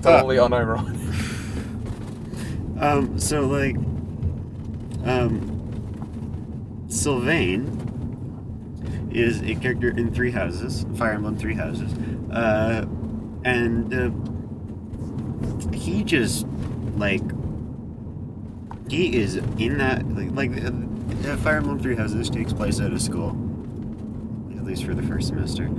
[0.01, 0.95] Totally unironic.
[2.81, 3.75] Um, so like,
[5.05, 7.81] um, Sylvain
[9.13, 11.93] is a character in Three Houses, Fire Emblem Three Houses,
[12.31, 12.85] uh,
[13.43, 14.11] and uh,
[15.75, 16.45] he just
[16.95, 17.21] like
[18.89, 20.71] he is in that like, like uh,
[21.31, 23.29] uh, Fire Emblem Three Houses takes place at a school,
[24.57, 25.69] at least for the first semester.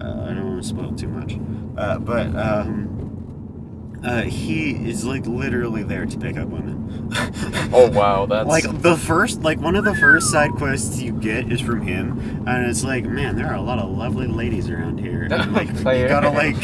[0.00, 1.36] Uh, I don't want to spoil too much,
[1.76, 2.93] uh, but um.
[4.04, 7.08] Uh, he is like literally there to pick up women.
[7.72, 11.50] Oh wow, that's like the first, like one of the first side quests you get
[11.50, 14.98] is from him, and it's like, man, there are a lot of lovely ladies around
[14.98, 15.28] here.
[15.30, 16.56] And, like you gotta like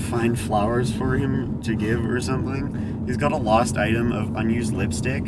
[0.00, 3.04] find flowers for him to give or something.
[3.06, 5.24] He's got a lost item of unused lipstick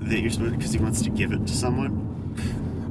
[0.00, 2.02] that you're supposed because he wants to give it to someone.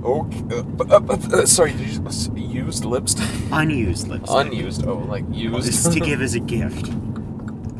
[0.03, 0.43] Okay.
[0.51, 0.63] Uh,
[0.97, 1.73] uh, uh, sorry,
[2.05, 3.27] s- used lipstick?
[3.51, 4.45] Unused lipstick.
[4.45, 4.85] Unused.
[4.85, 5.67] Oh, like used.
[5.67, 6.89] This is to give as a gift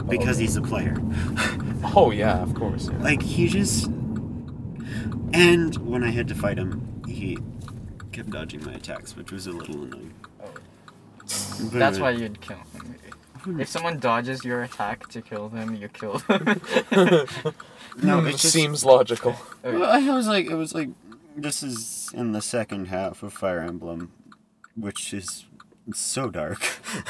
[0.07, 0.97] because he's a player.
[1.95, 2.89] oh yeah, of course.
[2.89, 2.97] Yeah.
[2.99, 3.85] Like he just
[5.33, 7.37] and when I had to fight him, he
[8.11, 10.13] kept dodging my attacks, which was a little annoying.
[10.41, 10.47] Oh.
[11.71, 13.59] But- That's why you'd kill him.
[13.59, 16.59] If someone dodges your attack to kill them, you kill them.
[18.03, 19.35] No, it just seems logical.
[19.63, 20.89] Well, I was like, it was like,
[21.35, 24.11] this is in the second half of Fire Emblem,
[24.75, 25.45] which is
[25.93, 26.61] so dark.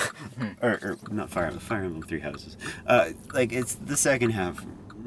[0.61, 2.57] or, or not Fire Emblem, Fire Emblem Three Houses.
[2.85, 4.65] Uh, like it's the second half.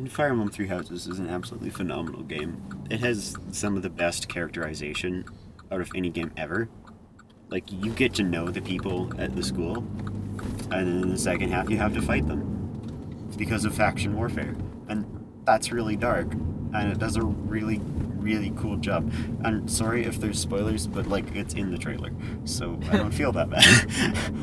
[0.09, 2.63] Fire Emblem Three Houses is an absolutely phenomenal game.
[2.89, 5.25] It has some of the best characterization
[5.71, 6.69] out of any game ever.
[7.49, 11.51] Like you get to know the people at the school, and then in the second
[11.51, 12.55] half you have to fight them
[13.37, 14.55] because of faction warfare,
[14.89, 15.07] and
[15.45, 17.81] that's really dark, and it does a really,
[18.29, 19.11] really cool job.
[19.45, 22.11] And sorry if there's spoilers, but like it's in the trailer,
[22.45, 23.65] so I don't feel that bad.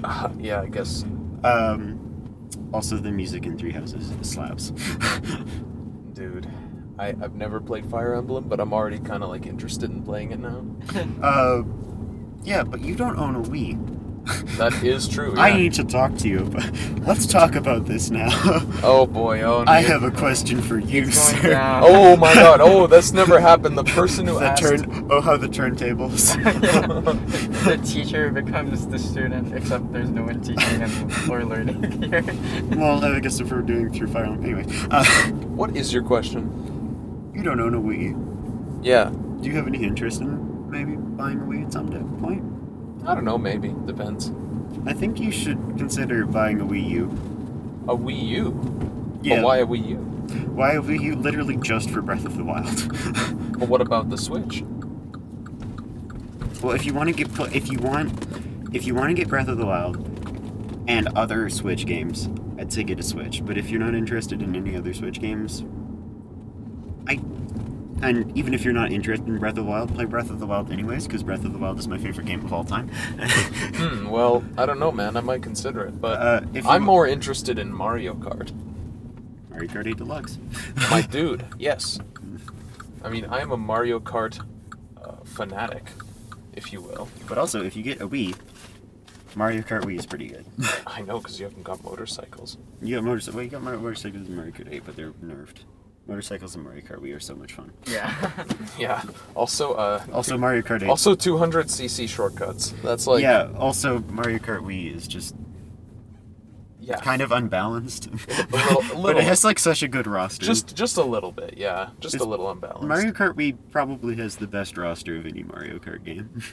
[0.04, 1.04] Uh, yeah, I guess.
[1.44, 2.00] um,
[2.74, 4.72] also, the music in Three Houses slaps.
[6.14, 6.48] Dude,
[7.00, 10.32] I, I've never played Fire Emblem, but I'm already kind of like interested in playing
[10.32, 10.66] it now.
[11.22, 11.64] Uh,
[12.44, 13.78] yeah, but you don't own a Wii.
[14.58, 15.34] That is true.
[15.38, 16.64] I need to talk to you, but
[17.06, 18.30] let's talk about this now.
[18.84, 19.72] Oh boy, oh no.
[19.72, 21.50] I have a question for you, sir.
[21.52, 21.84] down.
[21.86, 23.78] Oh my god, oh, that's never happened.
[23.78, 24.62] The person who the asked.
[24.62, 25.08] turn.
[25.12, 26.36] Oh, how the turntables.
[27.66, 32.24] the teacher becomes the student, except there's no one teaching and or learning here.
[32.78, 34.66] well, I guess if we're doing through Fire anyway.
[34.92, 35.04] Uh,
[35.56, 37.32] What is your question?
[37.36, 38.14] you don't own a Wii.
[38.84, 39.10] Yeah.
[39.42, 42.44] Do you have any interest in maybe buying a Wii at some point?
[43.08, 43.74] I don't know, maybe.
[43.86, 44.32] Depends.
[44.86, 47.06] I think you should consider buying a Wii U.
[47.88, 49.20] A Wii U?
[49.22, 49.38] Yeah.
[49.38, 49.96] But why a Wii U?
[50.54, 51.16] Why a Wii U?
[51.16, 52.92] Literally just for Breath of the Wild.
[53.58, 54.66] But what about the Switch?
[56.62, 58.12] well, if you want to get, if you want,
[58.74, 59.98] if you want to get Breath of the Wild
[60.88, 62.28] and other Switch games,
[62.60, 63.46] I'd say get a Switch.
[63.46, 65.64] But if you're not interested in any other Switch games,
[67.08, 67.20] I,
[68.02, 70.46] and even if you're not interested in Breath of the Wild, play Breath of the
[70.46, 72.90] Wild anyways, because Breath of the Wild is my favorite game of all time.
[73.76, 75.18] Hmm, well, I don't know, man.
[75.18, 76.00] I might consider it.
[76.00, 78.52] But Uh, if I'm you- more interested in Mario Kart.
[79.50, 80.38] Mario Kart 8 Deluxe.
[80.92, 82.00] My dude, yes.
[83.04, 84.40] I mean, I am a Mario Kart
[85.04, 85.90] uh, fanatic,
[86.54, 87.08] if you will.
[87.28, 88.36] But also, if you get a Wii,
[89.36, 90.46] Mario Kart Wii is pretty good.
[90.88, 92.58] I know, because you haven't got motorcycles.
[92.82, 93.36] you got motorcycles.
[93.36, 95.64] Well, you got motorcycles in Mario Kart 8, but they're nerfed.
[96.08, 97.72] Motorcycles and Mario Kart Wii are so much fun.
[97.88, 98.14] yeah.
[98.78, 99.02] Yeah.
[99.36, 100.90] Also, uh, Also, Mario Kart 8.
[100.90, 102.74] also 200cc shortcuts.
[102.84, 103.50] That's like, yeah.
[103.58, 105.36] Also, Mario Kart Wii is just
[106.80, 106.98] yeah.
[106.98, 108.10] kind of unbalanced,
[108.52, 109.22] little- a but little.
[109.22, 110.46] it has like such a good roster.
[110.46, 111.90] Just, just a little bit, yeah.
[112.00, 112.88] Just a It's- little unbalanced.
[112.88, 116.42] Mario Kart Wii probably has the best roster of any Mario Kart game.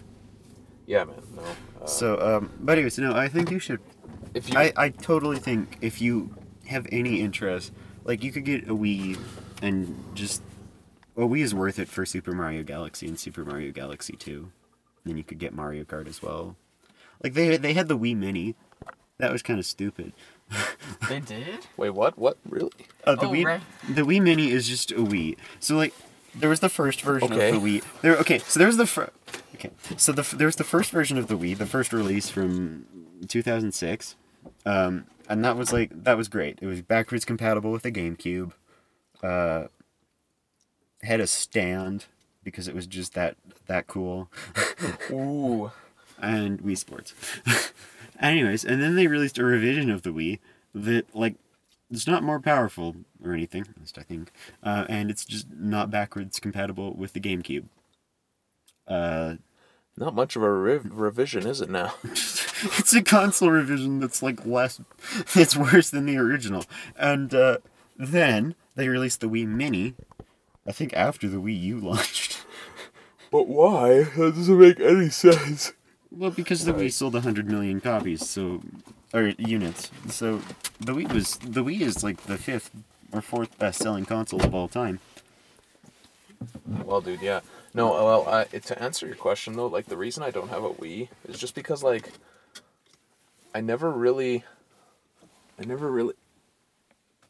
[0.85, 1.15] Yeah, man.
[1.37, 1.43] No.
[1.81, 3.79] Uh, so, um, but anyways, no, I think you should.
[4.35, 6.35] if you, I, I totally think if you
[6.67, 7.73] have any interest,
[8.05, 9.19] like you could get a Wii
[9.63, 10.43] and just
[11.17, 14.51] a Wii is worth it for Super Mario Galaxy and Super Mario Galaxy 2.
[15.05, 16.57] Then you could get Mario Kart as well.
[17.23, 18.55] Like they they had the Wii Mini.
[19.19, 20.13] That was kind of stupid.
[21.09, 21.67] They did?
[21.77, 22.17] wait, what?
[22.19, 22.37] What?
[22.49, 22.71] Really?
[23.05, 23.61] Uh, the Oh, Wii right.
[23.89, 25.37] the Wii Mini is just a Wii.
[25.61, 25.93] So like
[26.35, 27.51] there was the first version Okay.
[27.51, 27.85] of the Wii.
[28.03, 29.11] There okay, so there's the fir-
[29.55, 29.71] Okay.
[29.97, 32.87] So the f- there's the first version of the Wii, the first release from
[33.29, 34.17] 2006.
[34.67, 36.59] Um and that was like that was great.
[36.63, 38.53] It was backwards compatible with the GameCube.
[39.23, 39.67] Uh
[41.03, 42.07] had a stand
[42.45, 44.31] because it was just that that cool.
[45.11, 45.73] Ooh.
[46.21, 47.15] and Wii Sports.
[48.21, 50.39] Anyways, and then they released a revision of the Wii
[50.75, 51.35] that like
[51.91, 55.91] it's not more powerful or anything, at least I think, uh, and it's just not
[55.91, 57.65] backwards compatible with the GameCube.
[58.87, 59.35] Uh,
[59.97, 61.95] Not much of a rev- revision, is it now?
[62.05, 64.81] it's a console revision that's like less,
[65.35, 66.65] it's worse than the original.
[66.97, 67.59] And uh,
[67.99, 69.95] then they released the Wii Mini,
[70.67, 72.45] I think after the Wii U launched.
[73.31, 74.05] But why?
[74.05, 75.73] That doesn't make any sense.
[76.11, 78.63] Well, because the Wii sold 100 million copies, so
[79.15, 79.91] or units.
[80.09, 80.43] So
[80.81, 82.71] the Wii was the Wii is like the fifth
[83.13, 85.01] or fourth best-selling console of all time.
[86.67, 87.41] Well, dude, yeah.
[87.75, 90.65] No, uh, well, I, to answer your question though, like the reason I don't have
[90.65, 92.11] a Wii is just because like
[93.55, 94.45] I never really,
[95.61, 96.15] I never really.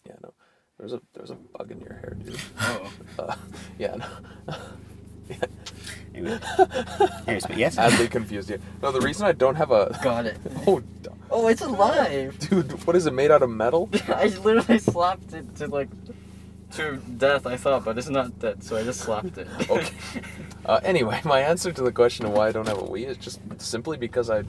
[0.07, 0.33] Yeah, no.
[0.79, 2.41] There's a there's a bug in your hair, dude.
[2.61, 2.93] Oh.
[3.19, 3.37] Uh,
[3.79, 4.55] yeah, no.
[6.15, 6.39] Anyway,
[7.27, 8.59] Anyways, but yes, Adly confused you.
[8.83, 9.99] No, the reason I don't have a.
[10.03, 10.39] Got it.
[10.67, 12.39] Oh, d- Oh, it's alive!
[12.39, 13.89] dude, what is it made out of metal?
[14.09, 15.89] I literally slapped it to like
[16.73, 19.49] to death, I thought, but it's not dead, so I just slapped it.
[19.71, 19.91] Okay.
[20.65, 23.17] Uh, anyway, my answer to the question of why I don't have a Wii is
[23.17, 24.45] just simply because I,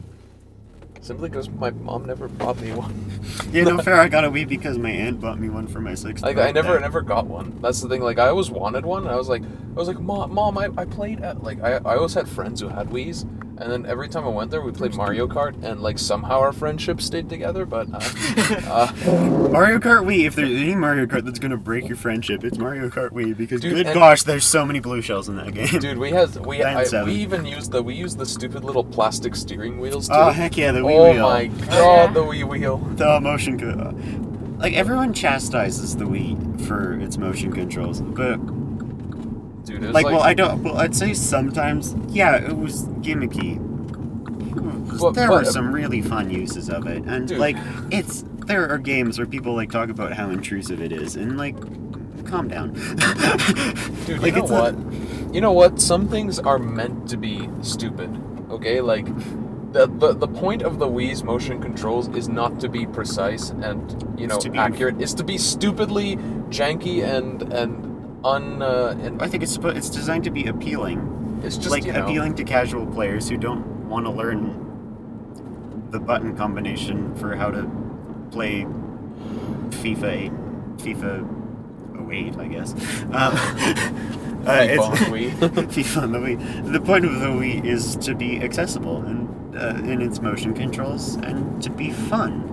[1.02, 2.94] simply because my mom never bought me one.
[3.52, 3.96] yeah, no fair.
[3.96, 6.24] I got a Wii because my aunt bought me one for my sixth.
[6.24, 6.82] Like I never, birthday.
[6.82, 7.58] never got one.
[7.62, 8.02] That's the thing.
[8.02, 9.08] Like I always wanted one.
[9.08, 11.96] I was like, I was like, mom, mom, I, I played at like I, I
[11.96, 13.26] always had friends who had Wii's,
[13.58, 16.52] and then every time I went there, we played Mario Kart, and like somehow our
[16.54, 17.66] friendship stayed together.
[17.66, 18.00] But uh,
[18.68, 18.92] uh,
[19.52, 20.26] Mario Kart Wii.
[20.26, 23.62] If there's any Mario Kart that's gonna break your friendship, it's Mario Kart Wii because
[23.62, 25.68] Dude, good gosh, there's so many blue shells in that game.
[25.80, 29.36] dude, we had we I, we even used the we used the stupid little plastic
[29.36, 30.08] steering wheels.
[30.08, 30.16] Too.
[30.16, 31.26] Oh heck yeah, the Wii oh wheel.
[31.26, 32.08] Oh my god, yeah.
[32.08, 32.78] the Wii wheel.
[32.78, 38.38] The motion co- like everyone chastises the Wii for its motion controls, but
[39.66, 40.62] Dude, like, like, well, I don't.
[40.64, 43.60] Well, I'd say sometimes, yeah, it was gimmicky.
[45.00, 47.38] But- there but- were some really fun uses of it, and Dude.
[47.40, 47.58] like,
[47.92, 51.56] it's there are games where people like talk about how intrusive it is, and like,
[52.26, 52.74] calm down.
[54.06, 55.34] Dude, like, you know not- what?
[55.34, 55.80] You know what?
[55.82, 58.10] Some things are meant to be stupid.
[58.52, 59.06] Okay, like
[59.72, 64.14] the, the the point of the Wii's motion controls is not to be precise and
[64.20, 65.02] you know It's be- accurate.
[65.02, 66.18] It's to be stupidly
[66.50, 67.90] janky and and
[68.24, 72.06] un uh, I think it's it's designed to be appealing, it's just like you know,
[72.06, 74.60] appealing to casual players who don't want to learn
[75.92, 77.70] the button combination for how to
[78.32, 78.66] play
[79.70, 80.32] FIFA 8,
[80.78, 82.74] FIFA 08, I guess.
[83.14, 83.36] Um,
[84.46, 85.32] uh, FIFA on Wii.
[85.40, 86.72] FIFA on the Wii.
[86.74, 91.16] The point of the Wii is to be accessible and uh, in its motion controls
[91.16, 92.50] and to be fun.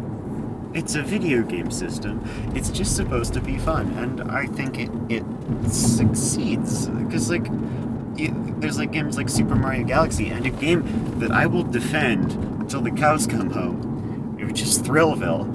[0.73, 2.23] It's a video game system.
[2.55, 5.25] It's just supposed to be fun, and I think it it
[5.68, 11.33] succeeds because like y there's like games like Super Mario Galaxy and a game that
[11.33, 15.51] I will defend until the cows come home, which is Thrillville.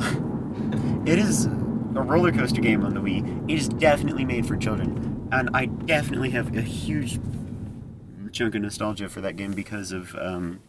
[1.07, 1.49] it is a
[2.01, 3.49] roller coaster game on the Wii.
[3.49, 7.19] It is definitely made for children, and I definitely have a huge
[8.33, 10.59] chunk of nostalgia for that game because of um,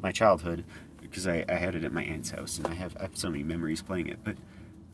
[0.00, 0.64] my childhood.
[1.10, 3.28] Because I, I had it at my aunt's house, and I have, I have so
[3.30, 4.20] many memories playing it.
[4.24, 4.36] But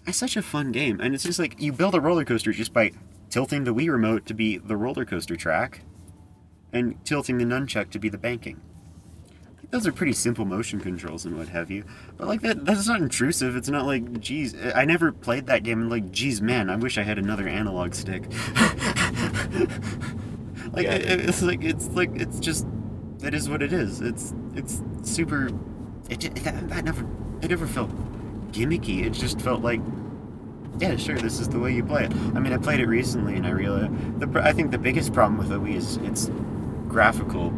[0.06, 2.72] it's such a fun game, and it's just like you build a roller coaster just
[2.72, 2.92] by
[3.28, 5.82] tilting the Wii remote to be the roller coaster track,
[6.72, 8.60] and tilting the nunchuck to be the banking.
[9.70, 11.84] Those are pretty simple motion controls and what have you.
[12.16, 13.56] But like that that's not intrusive.
[13.56, 16.96] It's not like geez I never played that game and like geez man, I wish
[16.98, 18.22] I had another analog stick.
[20.72, 20.94] like Yeah.
[20.94, 22.64] it, it's like it's like it's just
[23.24, 24.00] it is what it is.
[24.00, 25.50] It's it's super
[26.10, 27.06] it, ju- that, that never
[27.42, 27.90] it never felt
[28.52, 29.04] gimmicky.
[29.04, 29.80] It just felt like
[30.78, 32.12] yeah, sure, this is the way you play it.
[32.34, 35.38] I mean, I played it recently and I realized the I think the biggest problem
[35.38, 36.30] with the Wii is its
[36.88, 37.52] graphical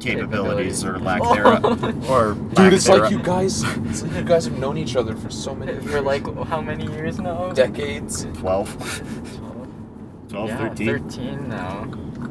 [0.00, 1.64] capabilities or lack thereof
[2.10, 3.12] or lack Dude, it's like thereof.
[3.12, 3.62] you guys.
[3.62, 6.90] It's like you guys have known each other for so many For like how many
[6.92, 7.50] years now?
[7.52, 8.26] decades.
[8.34, 10.86] 12, 12 yeah, 13.
[11.08, 11.84] 13 now.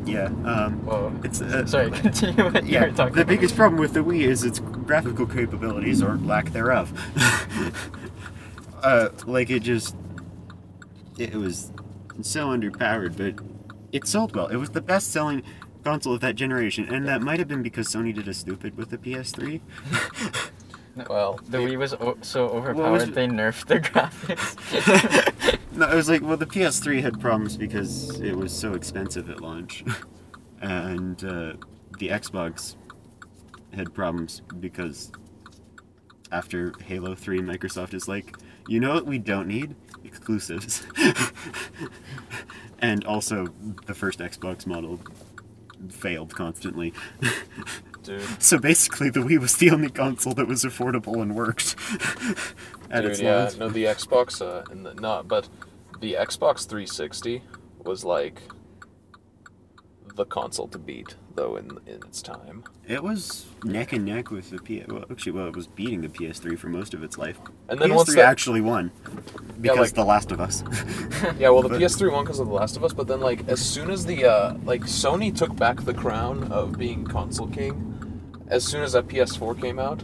[0.05, 0.25] Yeah.
[0.45, 1.13] Um, Whoa.
[1.23, 3.27] it's uh, Sorry, continue what you Yeah, were talking the about.
[3.27, 6.91] biggest problem with the Wii is its graphical capabilities or lack thereof.
[8.83, 9.95] uh, like it just,
[11.17, 11.71] it was
[12.21, 13.43] so underpowered, but
[13.91, 14.47] it sold well.
[14.47, 15.43] It was the best-selling
[15.83, 18.89] console of that generation, and that might have been because Sony did a stupid with
[18.89, 19.61] the PS3.
[20.95, 23.15] Well, The Wii was o- so overpowered it?
[23.15, 25.57] they nerfed the graphics.
[25.75, 29.41] no, it was like, well, the PS3 had problems because it was so expensive at
[29.41, 29.83] launch,
[30.61, 31.53] and uh,
[31.97, 32.75] the Xbox
[33.73, 35.11] had problems because
[36.31, 38.35] after Halo 3, Microsoft is like,
[38.67, 39.75] you know what we don't need?
[40.03, 40.85] Exclusives.
[42.79, 43.47] and also,
[43.87, 44.99] the first Xbox model
[45.91, 46.93] failed constantly.
[48.03, 51.75] dude, so basically, the Wii was the only console that was affordable and worked.
[52.89, 53.57] at dude, its yeah, launch.
[53.57, 55.49] no, the Xbox, uh, and the, not, but
[55.99, 57.41] the Xbox 360
[57.83, 58.41] was like
[60.15, 62.63] the console to beat, though, in in its time.
[62.87, 64.87] It was neck and neck with the PS.
[64.87, 67.39] Well, actually, well, it was beating the PS3 for most of its life.
[67.69, 68.91] And then PS3 once that, actually won
[69.61, 70.63] because like- The Last of Us.
[71.39, 73.47] yeah, well, the but- PS3 won because of The Last of Us, but then like
[73.47, 77.89] as soon as the uh, like Sony took back the crown of being console king,
[78.47, 80.03] as soon as that PS4 came out,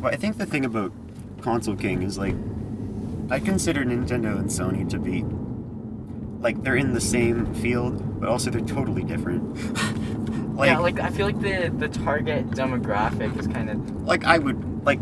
[0.00, 0.92] well, I think the thing about
[1.42, 2.34] console king is like,
[3.30, 5.24] I consider Nintendo and Sony to be
[6.42, 9.56] like they're in the same field, but also they're totally different.
[10.56, 14.38] like, yeah, like I feel like the the target demographic is kind of like I
[14.38, 15.00] would like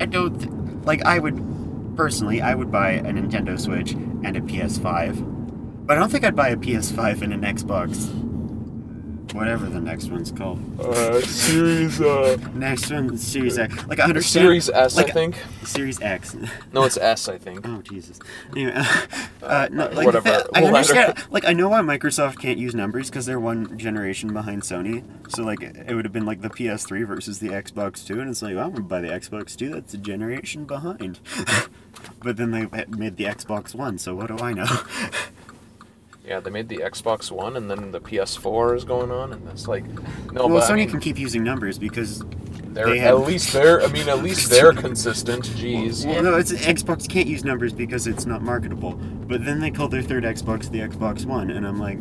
[0.00, 0.50] I don't th-
[0.84, 6.00] like I would personally I would buy a Nintendo Switch and a PS5, but I
[6.00, 8.10] don't think I'd buy a PS5 and an Xbox.
[9.32, 10.60] Whatever the next one's called.
[10.78, 13.74] uh, Series uh, Next one, Series X.
[13.86, 14.42] Like I understand.
[14.44, 15.38] Series S, I like, think.
[15.64, 16.36] Series X.
[16.72, 17.66] No, it's S, I think.
[17.66, 18.18] oh Jesus.
[18.54, 18.72] Anyway,
[19.42, 20.28] uh, no, like, whatever.
[20.28, 20.66] I Whatever.
[20.66, 21.24] understand.
[21.30, 25.02] Like I know why Microsoft can't use numbers because they're one generation behind Sony.
[25.28, 28.42] So like it would have been like the PS3 versus the Xbox Two, and it's
[28.42, 29.70] like, well, I'm gonna buy the Xbox Two.
[29.70, 31.20] That's a generation behind.
[32.22, 34.66] but then they made the Xbox One, so what do I know?
[36.24, 39.66] Yeah, they made the Xbox One, and then the PS4 is going on, and it's
[39.66, 39.84] like,
[40.32, 42.22] no, well, but I Sony mean, can keep using numbers because
[42.68, 43.82] they're they at least they're.
[43.82, 45.44] I mean, at least they're consistent.
[45.44, 46.06] Jeez.
[46.06, 48.92] Well, no, it's Xbox can't use numbers because it's not marketable.
[48.92, 51.98] But then they call their third Xbox the Xbox One, and I'm like,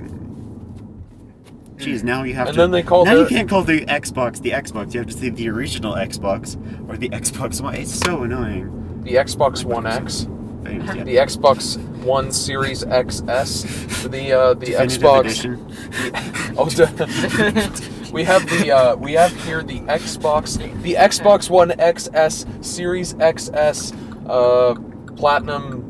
[1.77, 2.07] geez, hmm.
[2.07, 2.61] now you have to And to.
[2.61, 4.93] then they call now you can't call the Xbox the Xbox.
[4.93, 6.55] You have to say the original Xbox
[6.87, 7.73] or the Xbox One.
[7.75, 9.01] It's so annoying.
[9.03, 10.27] The Xbox One X,
[10.65, 11.07] I understand.
[11.07, 15.19] the Xbox One Series XS, the uh, the Definitive Xbox.
[15.21, 15.67] edition.
[15.67, 21.69] The, oh, de- we have the uh, we have here the Xbox the Xbox One
[21.71, 23.93] XS Series XS
[24.29, 24.75] uh,
[25.15, 25.87] Platinum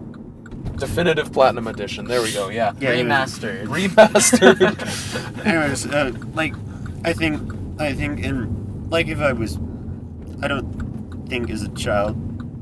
[0.77, 2.05] Definitive Platinum Edition.
[2.05, 2.49] There we go.
[2.49, 2.73] Yeah.
[2.79, 3.67] Yeah, remastered.
[3.67, 5.45] Remastered.
[5.45, 6.55] Anyways, uh, like,
[7.05, 9.57] I think, I think in like if I was,
[10.41, 12.17] I don't think as a child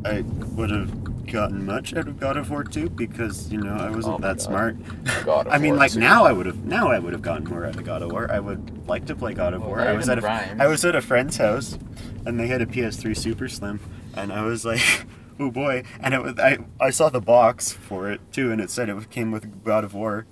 [0.05, 0.21] I
[0.55, 0.91] would have
[1.31, 4.37] gotten much out of God of War 2 because you know I wasn't Oh that
[4.37, 4.41] God.
[4.41, 4.77] smart.
[5.25, 5.99] God of I mean, War like 2.
[5.99, 8.29] now I would have now I would have gotten more out of God of War.
[8.31, 9.81] I would like to play God of Well, War.
[9.81, 10.59] I was at a, rhymes.
[10.61, 11.77] I was at a friend's house,
[12.25, 13.79] and they had a PS3 Super Slim,
[14.15, 15.05] and I was like,
[15.39, 15.83] oh boy!
[16.01, 19.09] And it was I I saw the box for it too, and it said it
[19.09, 20.25] came with God of War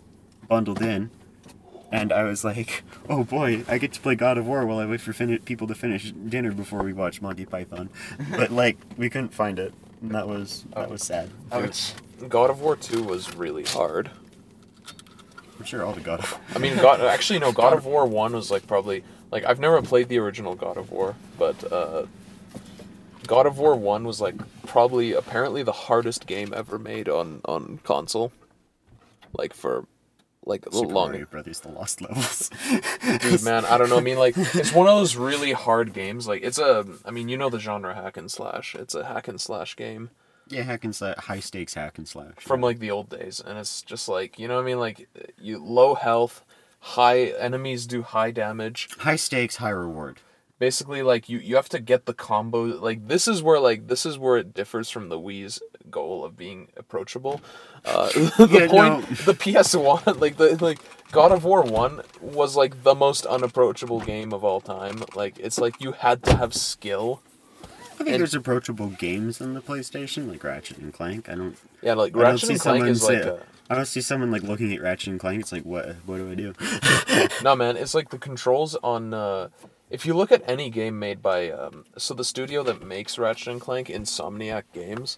[0.47, 1.09] bundled in.
[1.89, 4.85] And I was like, "Oh boy, I get to play God of War while I
[4.85, 7.89] wait for fin- people to finish dinner before we watch Monty Python."
[8.31, 11.29] But like, we couldn't find it, and that was that was sad.
[12.29, 14.09] God of War 2 was really hard.
[15.57, 17.01] I'm sure all the God of I mean, God.
[17.01, 17.51] Actually, no.
[17.51, 20.91] God of War One was like probably like I've never played the original God of
[20.91, 22.05] War, but uh,
[23.25, 24.35] God of War One was like
[24.65, 28.31] probably apparently the hardest game ever made on on console.
[29.33, 29.85] Like for
[30.47, 31.11] like a little Super long.
[31.11, 32.49] Mario Brothers: The Lost Levels.
[33.21, 33.97] Dude, man, I don't know.
[33.97, 36.27] I mean, like it's one of those really hard games.
[36.27, 36.85] Like it's a.
[37.05, 38.75] I mean, you know the genre hack and slash.
[38.75, 40.09] It's a hack and slash game.
[40.49, 42.35] Yeah, hack and slash, high stakes hack and slash.
[42.39, 45.09] from like the old days and it's just like you know what i mean like
[45.37, 46.43] you low health
[46.79, 50.19] high enemies do high damage high stakes, high reward.
[50.57, 54.05] basically like you you have to get the combo like this is where like this
[54.05, 55.61] is where it differs from the wii's
[55.91, 57.41] goal of being approachable
[57.85, 59.15] uh the Yeah, point no.
[59.25, 60.79] the ps1 like the like
[61.11, 65.57] god of war 1 was like the most unapproachable game of all time like it's
[65.59, 67.21] like you had to have skill
[67.63, 71.27] I think And- there's approachable games on the PlayStation, like Ratchet and Clank.
[71.29, 71.57] I don't.
[71.81, 73.39] yeah like I ratchet and clank is like a,
[73.71, 75.39] I don't see someone like looking at Ratchet and Clank.
[75.41, 75.95] It's like, what?
[76.05, 76.53] What do I do?
[77.43, 79.15] No, man, it's like the controls on.
[79.15, 79.49] Uh,
[79.89, 83.47] if you look at any game made by, um, so the studio that makes Ratchet
[83.47, 85.17] and Clank, Insomniac Games,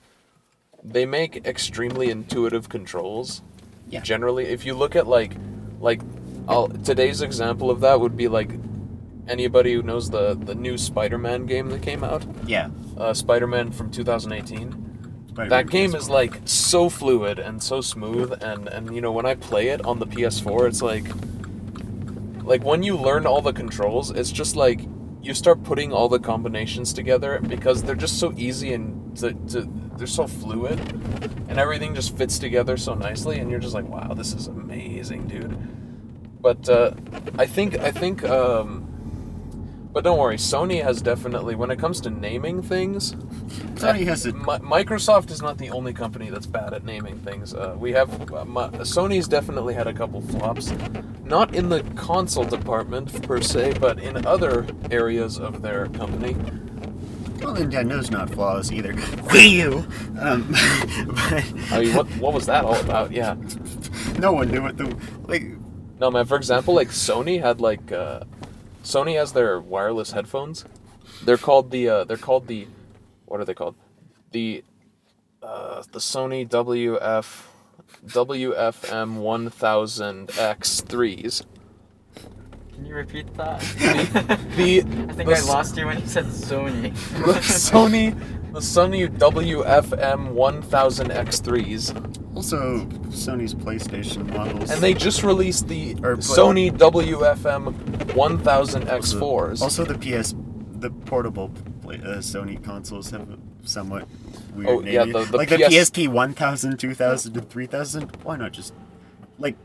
[0.83, 3.41] they make extremely intuitive controls.
[3.89, 4.01] Yeah.
[4.01, 5.35] Generally, if you look at like,
[5.79, 6.01] like,
[6.47, 8.51] I'll, today's example of that would be like,
[9.27, 12.69] anybody who knows the the new Spider-Man game that came out, yeah.
[12.97, 14.89] uh, Spider-Man from 2018
[15.29, 15.95] Spider-Man that game PS4.
[15.95, 19.85] is like so fluid and so smooth and and you know when i play it
[19.85, 21.05] on the ps4 it's like
[22.43, 24.81] like when you learn all the controls it's just like
[25.21, 29.69] you start putting all the combinations together because they're just so easy and to, to,
[29.99, 30.79] they're so fluid
[31.49, 35.27] and everything just fits together so nicely and you're just like wow this is amazing
[35.27, 35.55] dude
[36.41, 36.91] but uh,
[37.37, 38.85] i think i think um,
[39.93, 43.13] but don't worry sony has definitely when it comes to naming things
[43.79, 44.25] Sony has.
[44.25, 47.53] Mi- Microsoft is not the only company that's bad at naming things.
[47.53, 50.71] Uh, we have uh, Mi- Sony's definitely had a couple flops,
[51.23, 56.35] not in the console department per se, but in other areas of their company.
[57.41, 58.93] Well, Nintendo's not flawless either.
[58.93, 59.85] Wii U.
[60.19, 60.51] Um,
[61.07, 63.11] but I mean, what what was that all about?
[63.11, 63.35] Yeah,
[64.17, 65.43] no one knew what the like.
[65.99, 66.25] no man.
[66.25, 68.21] For example, like Sony had like uh,
[68.83, 70.65] Sony has their wireless headphones.
[71.23, 72.67] They're called the uh, they're called the
[73.25, 73.75] what are they called?
[74.31, 74.63] The
[75.41, 77.43] uh, the Sony WF
[78.05, 81.43] WFM 1000X3s.
[82.79, 83.59] Can you repeat that?
[84.55, 84.81] The I
[85.13, 86.93] think the I s- lost you when you said Sony.
[87.25, 88.17] the Sony
[88.53, 94.71] the Sony WFM 1000X3s Also, Sony's PlayStation models.
[94.71, 97.73] and they just released the Or pla- Sony WFM
[98.13, 99.61] 1000X4s.
[99.61, 100.33] Also, the PS,
[100.79, 101.49] the portable
[101.81, 104.07] play, uh, Sony consoles have a somewhat
[104.55, 108.17] weird Oh, yeah, the- the like the PSP 1000, 2000, and 3000.
[108.23, 108.73] Why not just
[109.37, 109.55] like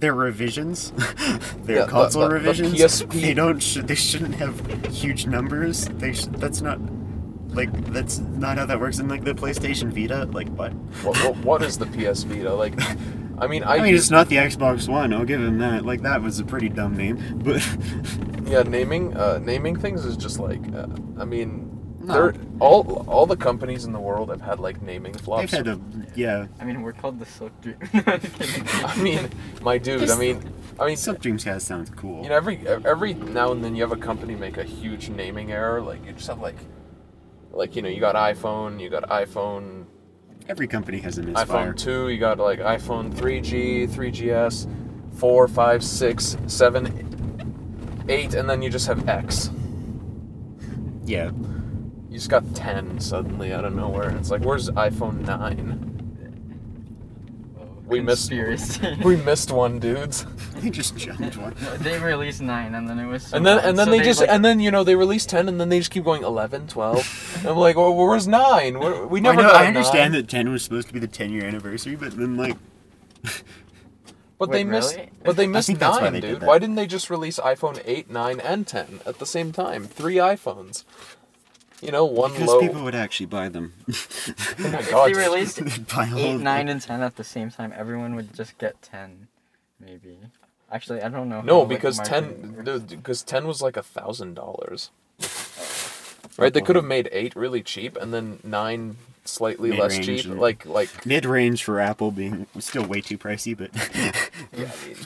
[0.00, 0.90] their revisions,
[1.62, 2.74] their Yeah, console the- the revisions?
[2.74, 3.60] PSP They don't.
[3.60, 5.86] Sh- they shouldn't have huge numbers.
[5.86, 6.12] They.
[6.12, 6.78] Sh- that's not.
[7.54, 8.98] Like that's not how that works.
[8.98, 10.72] in like the PlayStation Vita, like what?
[11.04, 12.52] what, what, what is the PS Vita?
[12.52, 12.74] Like
[13.38, 15.12] I mean I, I mean, it's not the Xbox One.
[15.12, 15.84] I'll give him that.
[15.86, 17.62] Like that was a pretty dumb name, but
[18.44, 21.73] yeah, naming uh, naming things is just like uh, I mean
[22.06, 22.12] No.
[22.12, 25.52] they're all all the companies in the world have had like naming they've flops.
[25.52, 25.80] had a
[26.14, 26.46] yeah.
[26.60, 27.76] I mean, we're called the Silk Dream.
[27.94, 28.66] I'm kidding.
[28.84, 29.30] I mean,
[29.62, 30.42] my dude, I mean
[30.78, 32.22] I mean Sub Dreamcast sounds cool.
[32.22, 35.50] You know, every every now and then you have a company make a huge naming
[35.52, 35.80] error.
[35.80, 36.56] Like you just have like,
[37.52, 39.86] like you know, you got iPhone, you got iPhone,
[40.46, 41.72] Every company has a misfire.
[41.72, 44.68] iPhone two, you got like iPhone 3G, 3GS,
[45.16, 49.50] four, five, six, seven, eight, and then you just have X.
[51.06, 51.30] Yeah.
[52.14, 54.10] You just got ten suddenly out of nowhere.
[54.16, 55.90] It's like, where's iPhone nine?
[57.88, 58.30] We missed-
[59.04, 60.24] We missed one, dudes.
[60.60, 61.56] They just jumped one.
[61.80, 63.26] they released nine, and then it was.
[63.26, 64.94] So And then bad, and then so they just like, and then you know they
[64.94, 68.28] released 10 and then they just keep going 11 12 And i'm like well, where's
[68.28, 69.48] 9 Where- we I never know.
[69.48, 70.22] got I understand nine.
[70.22, 72.56] that ten was supposed to be the ten year anniversary, but then like,
[74.38, 74.94] But Wait, they missed.
[74.96, 75.10] really?
[75.24, 76.40] But they missed think that's why nine, they did dude.
[76.42, 76.46] that.
[76.46, 79.84] Why didn't they just release iPhone 8, 9, and 10 at the same time?
[79.86, 80.84] Three iPhones.
[81.84, 82.60] You know, one Because low.
[82.60, 83.74] people would actually buy them.
[83.88, 83.92] Oh
[84.58, 85.08] my If god.
[85.08, 88.34] they released They'd buy all eight, nine, and ten at the same time, everyone would
[88.34, 89.28] just get ten,
[89.78, 90.18] maybe.
[90.72, 91.40] Actually, I don't know.
[91.42, 94.90] No, how, because marketing 10 because 10 was like a thousand dollars.
[95.22, 95.26] Oh.
[96.38, 100.30] Right, they could have made eight really cheap and then nine slightly less Mid-range cheap.
[100.32, 103.70] and- Like like Mid-range for Apple being still way too pricey, but
[104.52, 104.96] yeah, I mean,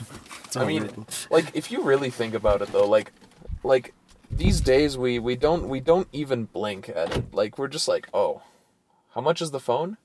[0.45, 3.11] it's I mean, like if you really think about it though, like
[3.63, 3.93] like
[4.31, 7.33] these days we we don't we don't even blink at it.
[7.33, 8.41] Like we're just like, oh,
[9.13, 9.97] how much is the phone?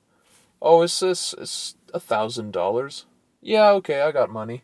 [0.61, 3.05] Oh, it's this it's a thousand dollars.
[3.41, 4.63] Yeah, okay, I got money.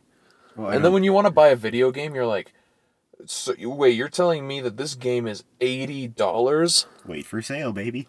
[0.55, 2.53] Well, I and then when you want to buy a video game, you're like,
[3.25, 7.71] so you, wait, you're telling me that this game is eighty dollars wait for sale,
[7.71, 8.03] baby.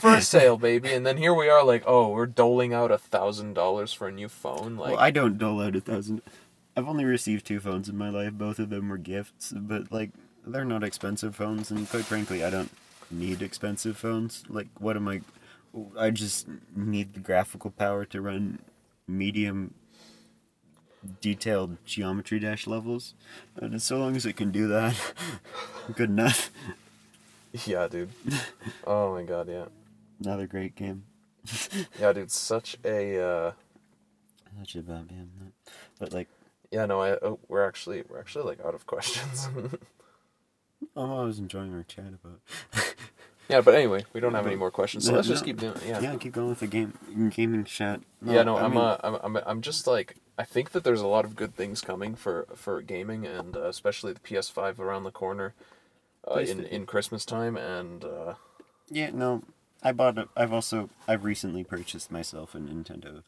[0.00, 0.92] for sale, baby?
[0.92, 4.12] And then here we are, like, oh, we're doling out a thousand dollars for a
[4.12, 4.76] new phone.
[4.76, 6.22] Like, well, I don't dole out a thousand.
[6.76, 8.32] I've only received two phones in my life.
[8.32, 10.10] Both of them were gifts, but like
[10.48, 12.70] they're not expensive phones, and quite frankly, I don't
[13.10, 14.44] need expensive phones.
[14.48, 15.20] Like, what am I?
[15.98, 18.58] I just need the graphical power to run
[19.06, 19.74] medium
[21.20, 23.14] detailed geometry dash levels,
[23.56, 24.94] and so long as it can do that,
[25.94, 26.50] good enough.
[27.66, 28.10] yeah, dude.
[28.86, 29.66] Oh my god, yeah,
[30.20, 31.04] Another great game.
[32.00, 32.30] yeah, dude.
[32.30, 33.18] Such a.
[33.20, 33.52] uh
[34.58, 35.30] Such a bad game,
[35.98, 36.28] but like,
[36.70, 39.48] Yeah, no, I oh, we're actually we're actually like out of questions.
[40.96, 42.40] Oh, I was enjoying our chat about.
[43.48, 45.46] yeah, but anyway, we don't have any more questions, so No, let's just no.
[45.46, 45.74] keep doing.
[45.76, 46.02] It.
[46.02, 46.92] Yeah, keep going with the game
[47.34, 48.00] gaming chat.
[48.24, 51.00] yeah no I i'm mean- uh I'm, I'm i'm just like i think that there's
[51.00, 55.04] a lot of good things coming for for gaming and uh, especially the ps5 around
[55.04, 55.54] the corner
[56.30, 58.34] uh, in in christmas time and uh
[58.90, 59.42] Yeah, no,
[59.82, 60.18] I bought.
[60.18, 60.88] A, I've also.
[61.06, 63.22] I've recently purchased myself a Nintendo.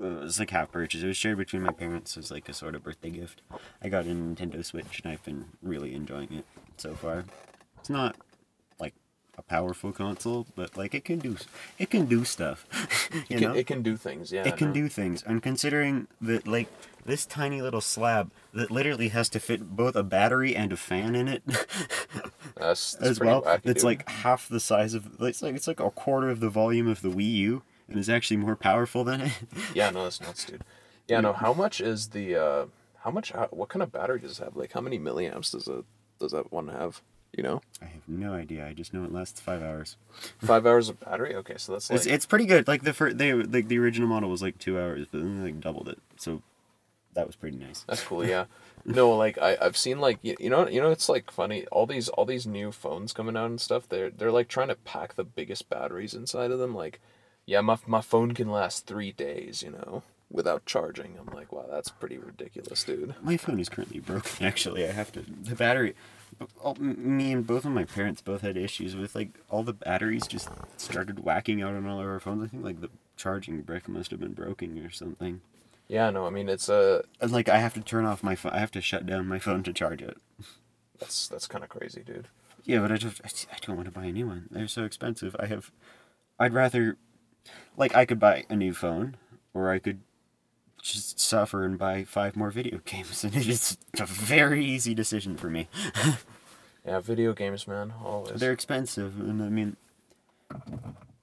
[0.00, 1.02] Uh, it was like half purchase.
[1.02, 3.42] It was shared between my parents as like a sort of birthday gift.
[3.82, 6.44] I got a Nintendo Switch and I've been really enjoying it
[6.76, 7.24] so far.
[7.78, 8.16] It's not
[8.78, 8.94] like
[9.36, 11.36] a powerful console, but like it can do.
[11.78, 12.66] It can do stuff.
[13.12, 15.22] you it can, know, it can do things yeah it can do things.
[15.22, 16.68] And considering that like
[17.04, 21.14] this tiny little slab that literally has to fit both a battery and a fan
[21.14, 21.42] in it.
[22.56, 23.42] that's, that's as well.
[23.64, 26.88] it's like half the size of it's like it's like a quarter of the volume
[26.88, 29.32] of the Wii U, and is actually more powerful than it.
[29.74, 30.64] yeah no that's nuts dude
[31.08, 32.66] yeah no how much is the uh
[33.00, 35.84] how much what kind of battery does it have like how many milliamps does it
[36.24, 37.02] does that one have
[37.36, 38.66] you know I have no idea.
[38.66, 39.96] I just know it lasts five hours.
[40.38, 42.66] five hours of battery okay so that's like It's, it's pretty good.
[42.68, 45.50] Like the first, they like the original model was like two hours, but then they
[45.50, 45.98] like doubled it.
[46.16, 46.42] So
[47.14, 47.84] that was pretty nice.
[47.86, 48.44] That's cool, yeah.
[48.84, 51.86] No, like I I've seen like you, you know you know it's like funny all
[51.86, 55.14] these all these new phones coming out and stuff they're they're like trying to pack
[55.14, 57.00] the biggest batteries inside of them like
[57.46, 61.16] yeah my my phone can last 3 days, you know, without charging.
[61.18, 63.14] I'm like, wow, that's pretty ridiculous, dude.
[63.22, 64.30] My phone is currently broken.
[64.46, 65.94] Actually, I have to the battery.
[66.60, 70.26] All, me and both of my parents both had issues with like all the batteries
[70.26, 72.44] just started whacking out on all of our phones.
[72.44, 75.40] I think like the charging brick must have been broken or something.
[75.88, 78.52] Yeah, no, I mean it's uh like I have to turn off my phone.
[78.52, 80.16] I have to shut down my phone to charge it.
[80.98, 82.28] that's that's kind of crazy, dude.
[82.64, 83.20] Yeah, but I just
[83.52, 84.48] I don't want to buy a new one.
[84.50, 85.36] They're so expensive.
[85.38, 85.70] I have
[86.38, 86.96] I'd rather
[87.76, 89.16] like I could buy a new phone
[89.52, 90.00] or I could
[90.84, 95.50] just suffer and buy five more video games and it's a very easy decision for
[95.50, 95.68] me.
[96.86, 98.38] Yeah, video games, man, always.
[98.38, 99.78] They're expensive and I mean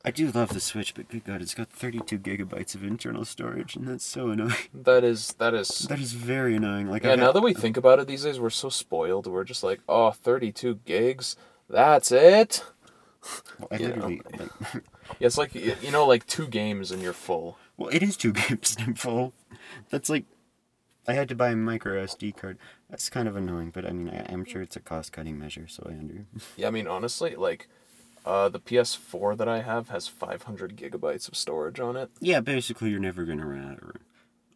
[0.03, 3.75] I do love the Switch, but good god, it's got 32 gigabytes of internal storage
[3.75, 4.55] and that's so annoying.
[4.73, 6.89] that is that is That is very annoying.
[6.89, 9.27] Like Yeah, I've now that we think about it these days, we're so spoiled.
[9.27, 11.35] We're just like, "Oh, 32 gigs.
[11.69, 12.63] That's it."
[13.69, 13.93] I you know.
[13.93, 14.49] literally like,
[15.19, 17.59] Yeah, it's like you know, like two games and you're full.
[17.81, 19.33] Well, it is two games in full.
[19.89, 20.25] That's like,
[21.07, 22.57] I had to buy a micro SD card.
[22.89, 25.67] That's kind of annoying, but I mean, I, I'm sure it's a cost cutting measure,
[25.67, 26.25] so I under.
[26.57, 27.67] Yeah, I mean, honestly, like,
[28.25, 32.11] uh, the PS4 that I have has 500 gigabytes of storage on it.
[32.19, 33.99] yeah, basically, you're never gonna run out of room,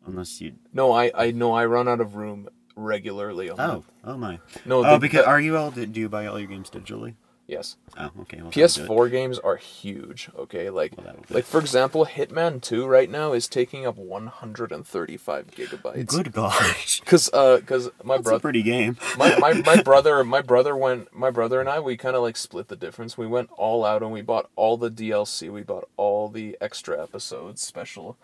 [0.05, 0.53] unless you.
[0.71, 3.49] No, I I know I run out of room regularly.
[3.49, 4.39] Oh, oh my.
[4.65, 5.71] no, Oh, the- because the- are you all?
[5.71, 7.15] Do you buy all your games digitally?
[7.47, 8.41] Yes, Oh, okay.
[8.41, 8.87] Well, that'll do it.
[8.89, 10.29] PS4 games are huge.
[10.37, 16.07] Okay, like Well, like for example, Hitman 2 right now is taking up 135 gigabytes.
[16.07, 18.39] Good gosh, Cause uh, cause my brother.
[18.39, 18.97] pretty game.
[19.17, 22.37] my, my, my brother my brother went my brother and I we kind of like
[22.37, 23.17] split the difference.
[23.17, 25.51] We went all out and we bought all the DLC.
[25.51, 28.17] We bought all the extra episodes, special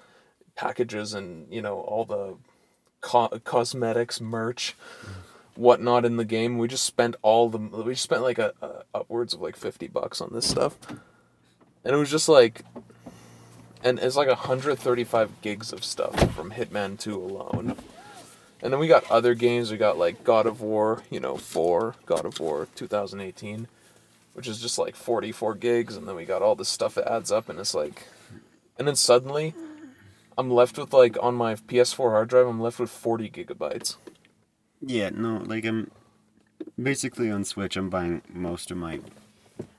[0.55, 2.35] packages, and you know all the
[3.01, 4.75] co- cosmetics, merch,
[5.61, 6.57] whatnot in the game.
[6.57, 9.87] We just spent all the we just spent like a, a upwards of like fifty
[9.87, 10.77] bucks on this stuff,
[11.85, 12.63] and it was just like.
[13.83, 17.75] And it's like 135 gigs of stuff from Hitman 2 alone.
[18.61, 19.71] And then we got other games.
[19.71, 23.67] We got like God of War, you know, 4, God of War 2018,
[24.33, 25.95] which is just like 44 gigs.
[25.95, 28.03] And then we got all this stuff that adds up, and it's like.
[28.77, 29.55] And then suddenly,
[30.37, 33.95] I'm left with like on my PS4 hard drive, I'm left with 40 gigabytes.
[34.81, 35.91] Yeah, no, like I'm
[36.81, 37.77] basically on Switch.
[37.77, 38.99] I'm buying most of my.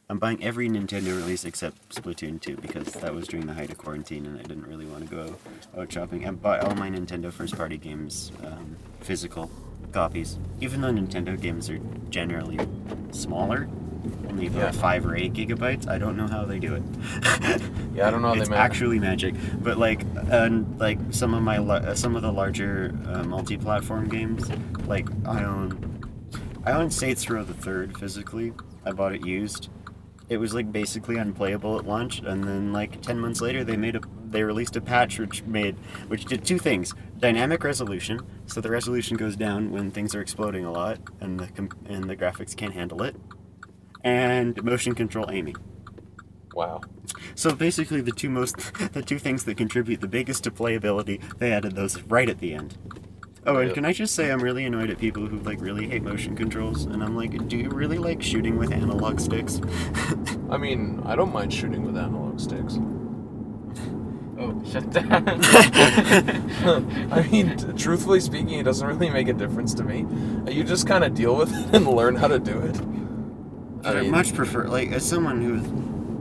[0.09, 3.79] I'm buying every Nintendo release except Splatoon 2 because that was during the height of
[3.79, 5.37] quarantine and I didn't really want to go
[5.79, 6.27] out shopping.
[6.29, 9.51] I bought all my Nintendo first party games, um, physical
[9.93, 10.38] copies.
[10.61, 11.78] Even though Nintendo games are
[12.11, 12.59] generally
[13.11, 13.68] smaller,
[14.28, 14.80] only about Yeah.
[14.80, 16.82] 5 or 8 gigabytes, I don't know how they do it.
[17.95, 18.64] Yeah, I don't know how it's manage.
[18.64, 19.34] actually magic.
[19.62, 24.09] But like, and like some of my la- uh, some of the larger uh, multi-platform
[24.09, 24.51] games,
[24.86, 26.01] like I own,
[26.64, 28.55] I own Saints Row the Third physically.
[28.86, 29.68] I bought it used.
[30.30, 33.95] It was like basically unplayable at launch, and then like ten months later, they made
[33.97, 35.76] a they released a patch which made
[36.09, 40.64] which did two things: dynamic resolution, so the resolution goes down when things are exploding
[40.66, 41.49] a lot, and the
[41.87, 43.16] and the graphics can't handle it,
[44.05, 45.57] and motion control aiming.
[46.53, 46.83] Wow.
[47.35, 48.57] So basically, the two most,
[48.93, 52.53] the two things that contribute the biggest to playability, they added those right at the
[52.53, 52.77] end.
[53.45, 56.03] Oh, and can I just say I'm really annoyed at people who like really hate
[56.03, 59.61] motion controls, and I'm like, do you really like shooting with analog sticks?
[60.51, 62.79] I mean, I don't mind shooting with analog sticks.
[64.43, 65.24] Oh, shut down.
[67.12, 70.07] I mean, t- truthfully speaking, it doesn't really make a difference to me.
[70.53, 72.80] You just kind of deal with it and learn how to do it.
[73.82, 75.61] But I mean, much prefer, like, as someone who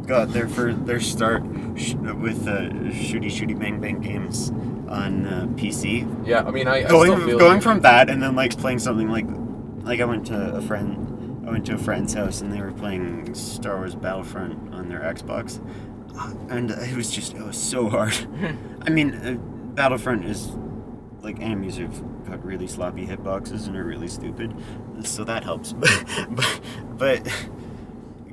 [0.07, 1.43] got their for their start
[1.75, 2.61] sh- with uh,
[2.91, 4.49] shooty shooty bang bang games
[4.89, 7.61] on uh, PC, Yeah, I mean, I, I going still feel going you.
[7.61, 9.25] from that and then like playing something like
[9.83, 12.71] like I went to a friend I went to a friend's house and they were
[12.71, 15.59] playing Star Wars Battlefront on their Xbox
[16.49, 18.15] and it was just it was so hard.
[18.81, 19.33] I mean, uh,
[19.75, 20.51] Battlefront is
[21.21, 24.55] like enemies have got really sloppy hitboxes and are really stupid,
[25.03, 25.73] so that helps.
[26.29, 26.61] but
[26.97, 27.47] but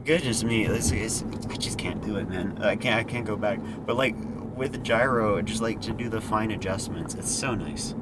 [0.05, 2.59] goodness me, it's, it's, I just can't do it, man.
[2.63, 3.61] I can't I can't go back.
[3.87, 4.15] But like
[4.57, 7.95] with the gyro, just like to do the fine adjustments, it's so nice.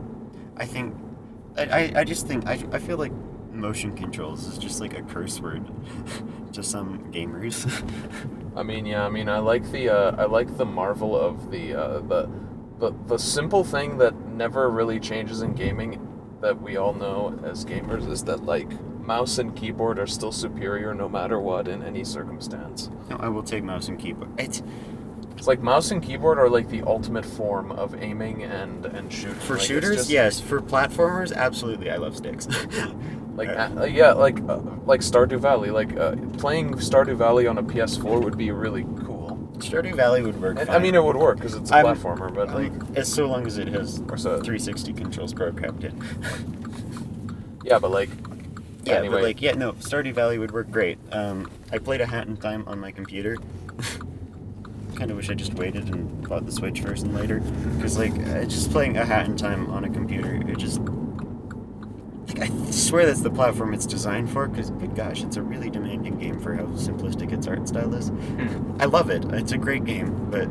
[0.56, 0.94] I think
[1.56, 3.12] I, I, I just think I, I feel like
[3.52, 5.66] motion controls is just like a curse word
[6.52, 7.64] to some gamers.
[8.56, 11.74] I mean, yeah, I mean, I like the uh, I like the marvel of the
[11.74, 12.28] uh, the
[12.78, 16.00] the the simple thing that never really changes in gaming
[16.40, 18.68] that we all know as gamers is that like
[19.00, 22.90] mouse and keyboard are still superior no matter what in any circumstance.
[23.08, 24.30] no, I will take mouse and keyboard.
[24.38, 24.62] It's
[25.36, 29.34] It's like mouse and keyboard are like the ultimate form of aiming and and shooting.
[29.40, 30.40] for Like, shooters, just- yes.
[30.40, 32.46] For platformers, absolutely, I love sticks.
[33.36, 35.70] Like Uh, uh, yeah, like uh, like Stardew Valley.
[35.70, 39.38] Like uh, playing Stardew Valley on a PS4 would be really cool.
[39.58, 40.58] Stardew Valley would work.
[40.58, 43.26] And, I mean, it would work because it's a I'm- platformer, but like as so
[43.26, 46.02] long as it has Or so- 360 controls programmed in.
[47.64, 48.10] yeah, but like
[48.84, 49.14] Yeah, anyway.
[49.16, 50.98] but like, yeah, no, Stardew Valley would work great.
[51.12, 53.36] Um, I played a Hat in Time on my computer.
[54.94, 57.40] kind of wish I just waited and bought the Switch first and later,
[57.76, 60.80] because like, uh, just playing a Hat in Time on a computer, it just.
[62.28, 65.70] Like, I swear that's the platform it's designed for, because good gosh, it's a really
[65.70, 68.08] demanding game for how simplistic its art style is.
[68.08, 68.76] Hmm.
[68.80, 69.24] I love it.
[69.26, 70.48] It's a great game, but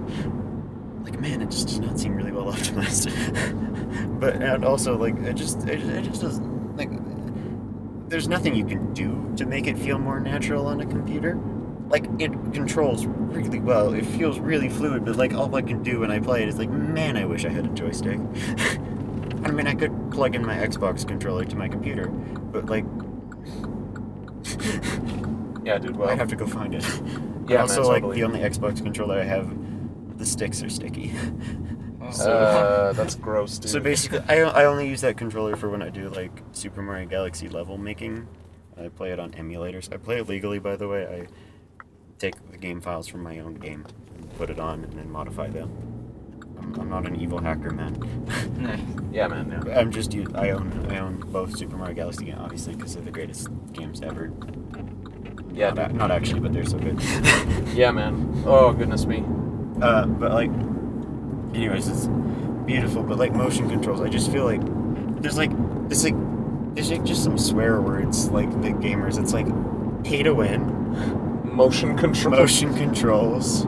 [1.04, 3.10] like man, it just does not seem really well optimized.
[4.20, 6.90] but and also like it just it, it just doesn't like
[8.10, 11.40] there's nothing you can do to make it feel more natural on a computer.
[11.88, 13.94] Like it controls really well.
[13.94, 16.58] It feels really fluid, but like all I can do when I play it is
[16.58, 18.20] like, man, I wish I had a joystick.
[19.46, 22.84] I mean, I could plug in my Xbox controller to my computer, but like,
[25.64, 25.96] yeah, dude.
[25.96, 26.86] Well, I have to go find it.
[27.48, 29.56] Yeah, also, man, like the only Xbox controller I have,
[30.18, 31.14] the sticks are sticky.
[32.02, 32.30] Oh.
[32.30, 33.72] uh, that's gross, dude.
[33.72, 37.08] So basically, I, I only use that controller for when I do like Super Mario
[37.08, 38.28] Galaxy level making.
[38.80, 39.92] I play it on emulators.
[39.92, 41.08] I play it legally, by the way.
[41.08, 41.84] I
[42.20, 45.48] take the game files from my own game and put it on and then modify
[45.48, 45.95] them.
[46.60, 47.96] I'm, I'm not an evil hacker, man.
[49.12, 49.64] yeah, man.
[49.66, 49.80] Yeah.
[49.80, 53.12] I'm just I own I own both Super Mario Galaxy, and obviously, because they're the
[53.12, 54.32] greatest games ever.
[55.54, 57.00] Yeah, not, not actually, but they're so good.
[57.74, 58.44] Yeah, man.
[58.46, 59.24] Oh goodness me.
[59.82, 60.50] Uh, but like,
[61.54, 62.08] anyways, it's
[62.66, 63.04] beautiful.
[63.04, 64.62] But like motion controls, I just feel like
[65.22, 65.52] there's like
[65.90, 66.16] there's like
[66.76, 69.20] there's like just some swear words like the gamers.
[69.22, 69.48] It's like
[70.04, 70.72] pay to win,
[71.44, 73.66] Motion controls, motion controls,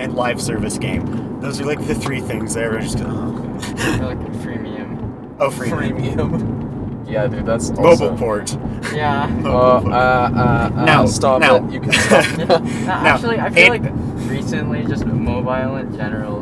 [0.00, 1.40] and live service game.
[1.40, 5.36] Those are like the three things that everyone just oh, like freemium.
[5.40, 7.04] oh free Premium.
[7.08, 7.46] yeah, dude.
[7.46, 8.56] That's mobile port.
[8.92, 9.24] Yeah.
[9.24, 9.92] Uh, Mobile uh, port.
[9.94, 11.56] uh, uh, No, stop no.
[11.66, 11.72] it.
[11.72, 12.38] You can stop.
[12.38, 13.92] No, Now, actually, I feel it- like
[14.30, 16.40] recently, just mobile in general.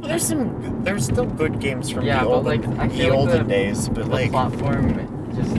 [0.00, 0.82] There's some.
[0.82, 3.88] There's still good games from Yeah, the but, olden, like, the like olden the- days,
[3.88, 4.94] but the like, platform
[5.34, 5.54] just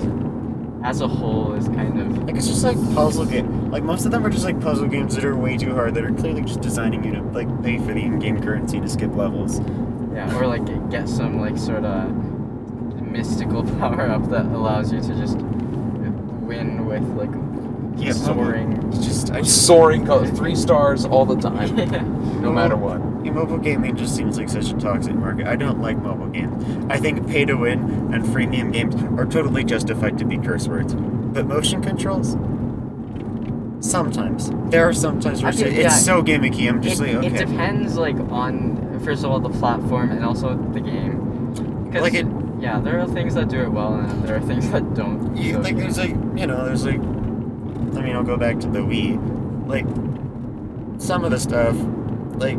[0.84, 3.72] as a whole is kind of like it's just like puzzle game.
[3.72, 5.94] Like most of them are just like puzzle games that are way too hard.
[5.96, 9.16] That are clearly just designing you to like pay for the in-game currency to skip
[9.16, 9.60] levels.
[10.14, 12.12] yeah, or like get some like sort of
[13.02, 17.30] mystical power up that allows you to just win with like
[17.98, 18.92] Yeah, soaring.
[18.92, 21.76] Just I just Soaring color, three stars all the time,
[22.42, 23.00] no matter what.
[23.32, 25.48] Mobile gaming just seems like such a toxic market.
[25.48, 26.64] I don't like mobile games.
[26.90, 27.80] I think pay to win
[28.14, 30.94] and freemium games are totally justified to be curse words.
[30.96, 32.38] But motion controls?
[33.86, 34.52] Sometimes.
[34.70, 35.90] There are sometimes where I it's, yeah.
[35.90, 36.70] so gimmicky.
[36.70, 37.44] I'm just it, like, okay.
[37.44, 41.92] it depends like on first of all the platform and also the game.
[41.92, 42.28] Like it-
[42.60, 45.36] yeah, there are things that do it well and there are things that don't.
[45.36, 48.68] You, so- like there's like you know there's like I mean I'll go back to
[48.68, 49.86] the Wii like
[51.02, 51.76] some of the stuff
[52.36, 52.58] like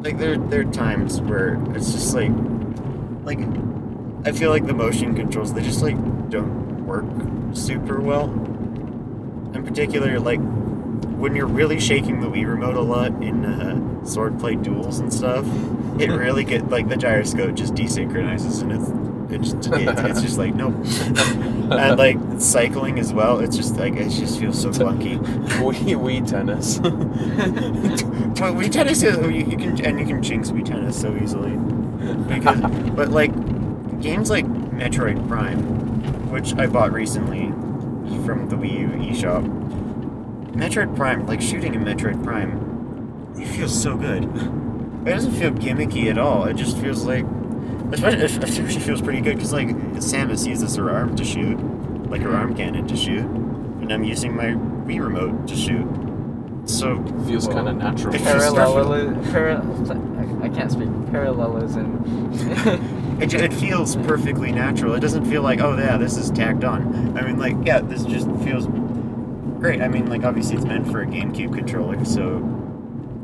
[0.00, 2.32] like there there are times where it's just like
[3.24, 3.38] like
[4.26, 5.96] I feel like the motion controls they just like
[6.30, 7.04] don't work
[7.54, 8.24] super well.
[9.54, 10.40] In particular like
[11.20, 13.74] when you're really shaking the Wii remote a lot in uh,
[14.04, 15.44] swordplay duels and stuff
[16.00, 18.88] it really get like the gyroscope just desynchronizes and it's
[19.32, 20.68] it's, it's just like no,
[21.70, 25.18] and like cycling as well it's just like it just feels so clunky.
[25.60, 26.78] Wii Wii tennis.
[26.80, 31.56] but Wii tennis is you, you can and you can jinx Wii tennis so easily.
[32.34, 32.60] Because
[32.96, 33.32] but like
[34.00, 35.60] games like Metroid Prime
[36.30, 37.46] which I bought recently
[38.24, 39.44] from the Wii U eShop
[40.52, 42.68] Metroid Prime like shooting in Metroid Prime
[43.38, 44.24] it feels so good.
[44.24, 47.24] It doesn't feel gimmicky at all it just feels like
[47.92, 51.58] especially it actually feels pretty good because like Samus uses her arm to shoot
[52.08, 52.36] like her mm-hmm.
[52.36, 54.46] arm cannon to shoot and I'm using my
[54.86, 55.86] Wii remote to shoot
[56.66, 58.14] so Feels kind of natural.
[58.14, 59.58] It feels Parallel, para,
[60.42, 60.88] I can't speak.
[61.10, 62.96] Parallelism.
[63.20, 64.94] It, it feels perfectly natural.
[64.94, 67.18] It doesn't feel like, oh yeah, this is tacked on.
[67.18, 68.66] I mean, like, yeah, this just feels
[69.60, 69.82] great.
[69.82, 72.38] I mean, like, obviously it's meant for a GameCube controller, so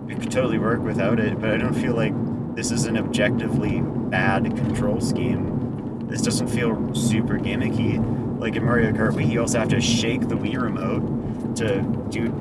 [0.07, 1.41] it could totally work without it.
[1.41, 2.13] But I don't feel like
[2.57, 6.07] this is an objectively bad control scheme.
[6.09, 8.41] This doesn't feel super gimmicky.
[8.41, 12.33] Like in Mario Kart, Wii, you also have to shake the Wii remote to do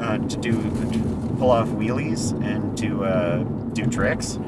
[0.00, 0.54] uh, to do
[1.38, 3.42] pull off wheelies and to uh,
[3.74, 4.38] do tricks.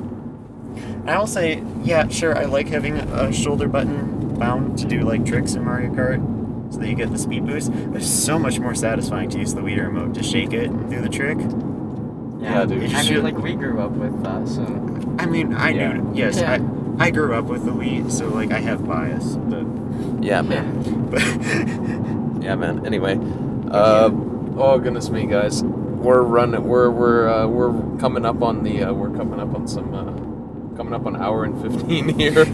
[1.05, 5.27] I will say, yeah, sure, I like having a shoulder button bound to do like
[5.27, 7.70] tricks in Mario Kart so that you get the speed boost.
[7.94, 11.02] It's so much more satisfying to use the Wii remote to shake it and do
[11.02, 11.39] the trick.
[12.40, 12.92] Yeah, dude.
[12.94, 14.62] I You mean, like we grew up with that, so
[15.18, 15.92] I mean, I Yeah.
[15.94, 16.58] knew, yes, Yeah.
[16.98, 19.64] I, I grew up with the Wii, so like I have bias, but,
[20.22, 21.08] Yeah, man.
[21.10, 21.22] but
[22.44, 22.86] Yeah, man.
[22.86, 23.18] Anyway,
[23.70, 24.10] uh,
[24.56, 26.64] oh goodness me, guys, we're running.
[26.64, 28.84] We're we're uh, we're coming up on the.
[28.84, 29.94] Uh, we're coming up on some.
[29.94, 32.46] Uh, coming up on hour and fifteen here.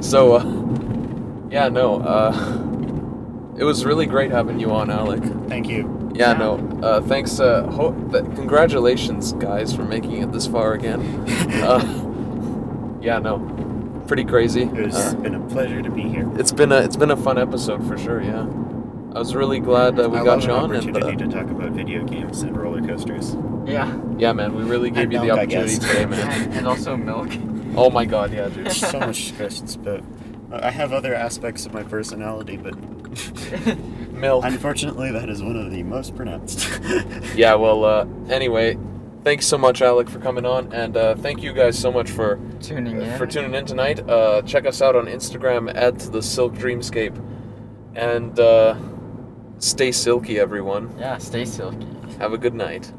[0.00, 1.96] so, uh, yeah, no.
[2.00, 5.24] Uh, it was really great having you on, Alec.
[5.48, 5.97] thank you.
[6.18, 6.38] Yeah, Yeah.
[6.38, 6.80] no.
[6.82, 7.38] Uh, thanks.
[7.40, 11.00] Uh, ho- th- congratulations, guys, for making it this far again.
[11.68, 11.80] Uh,
[13.00, 13.38] yeah, no.
[14.06, 14.62] Pretty crazy.
[14.74, 16.28] It's Uh, been a pleasure to be here.
[16.36, 18.20] it's been a it's been a fun episode for sure.
[18.22, 18.46] Yeah,
[19.14, 21.26] I was really glad that we I got love you an on, and opportunity uh,
[21.26, 23.36] to talk about video games and roller coasters.
[23.66, 25.86] yeah, yeah, man, we really gave And you the milk, I opportunity guess.
[25.88, 26.42] today, man.
[26.42, 27.28] and, and also milk.
[27.76, 28.64] oh my god, yeah, dude.
[28.66, 30.00] There's so much questions, but
[30.52, 32.74] uh, I have other aspects of my personality, but
[34.20, 34.44] Milk.
[34.44, 36.68] unfortunately, that is one of the most pronounced.
[37.34, 38.76] Yeah, well, uh, anyway,
[39.22, 42.38] thanks so much, Alec, for coming on, and uh, thank you guys so much for
[42.60, 43.16] Tuning in.
[43.18, 44.00] for tuning in tonight.
[44.08, 47.16] Uh, check us out on Instagram at the Silk Dreamscape,
[47.94, 48.76] and uh,
[49.58, 50.92] stay silky, everyone.
[50.98, 51.86] Yeah, stay silky.
[52.18, 52.92] Have a good night.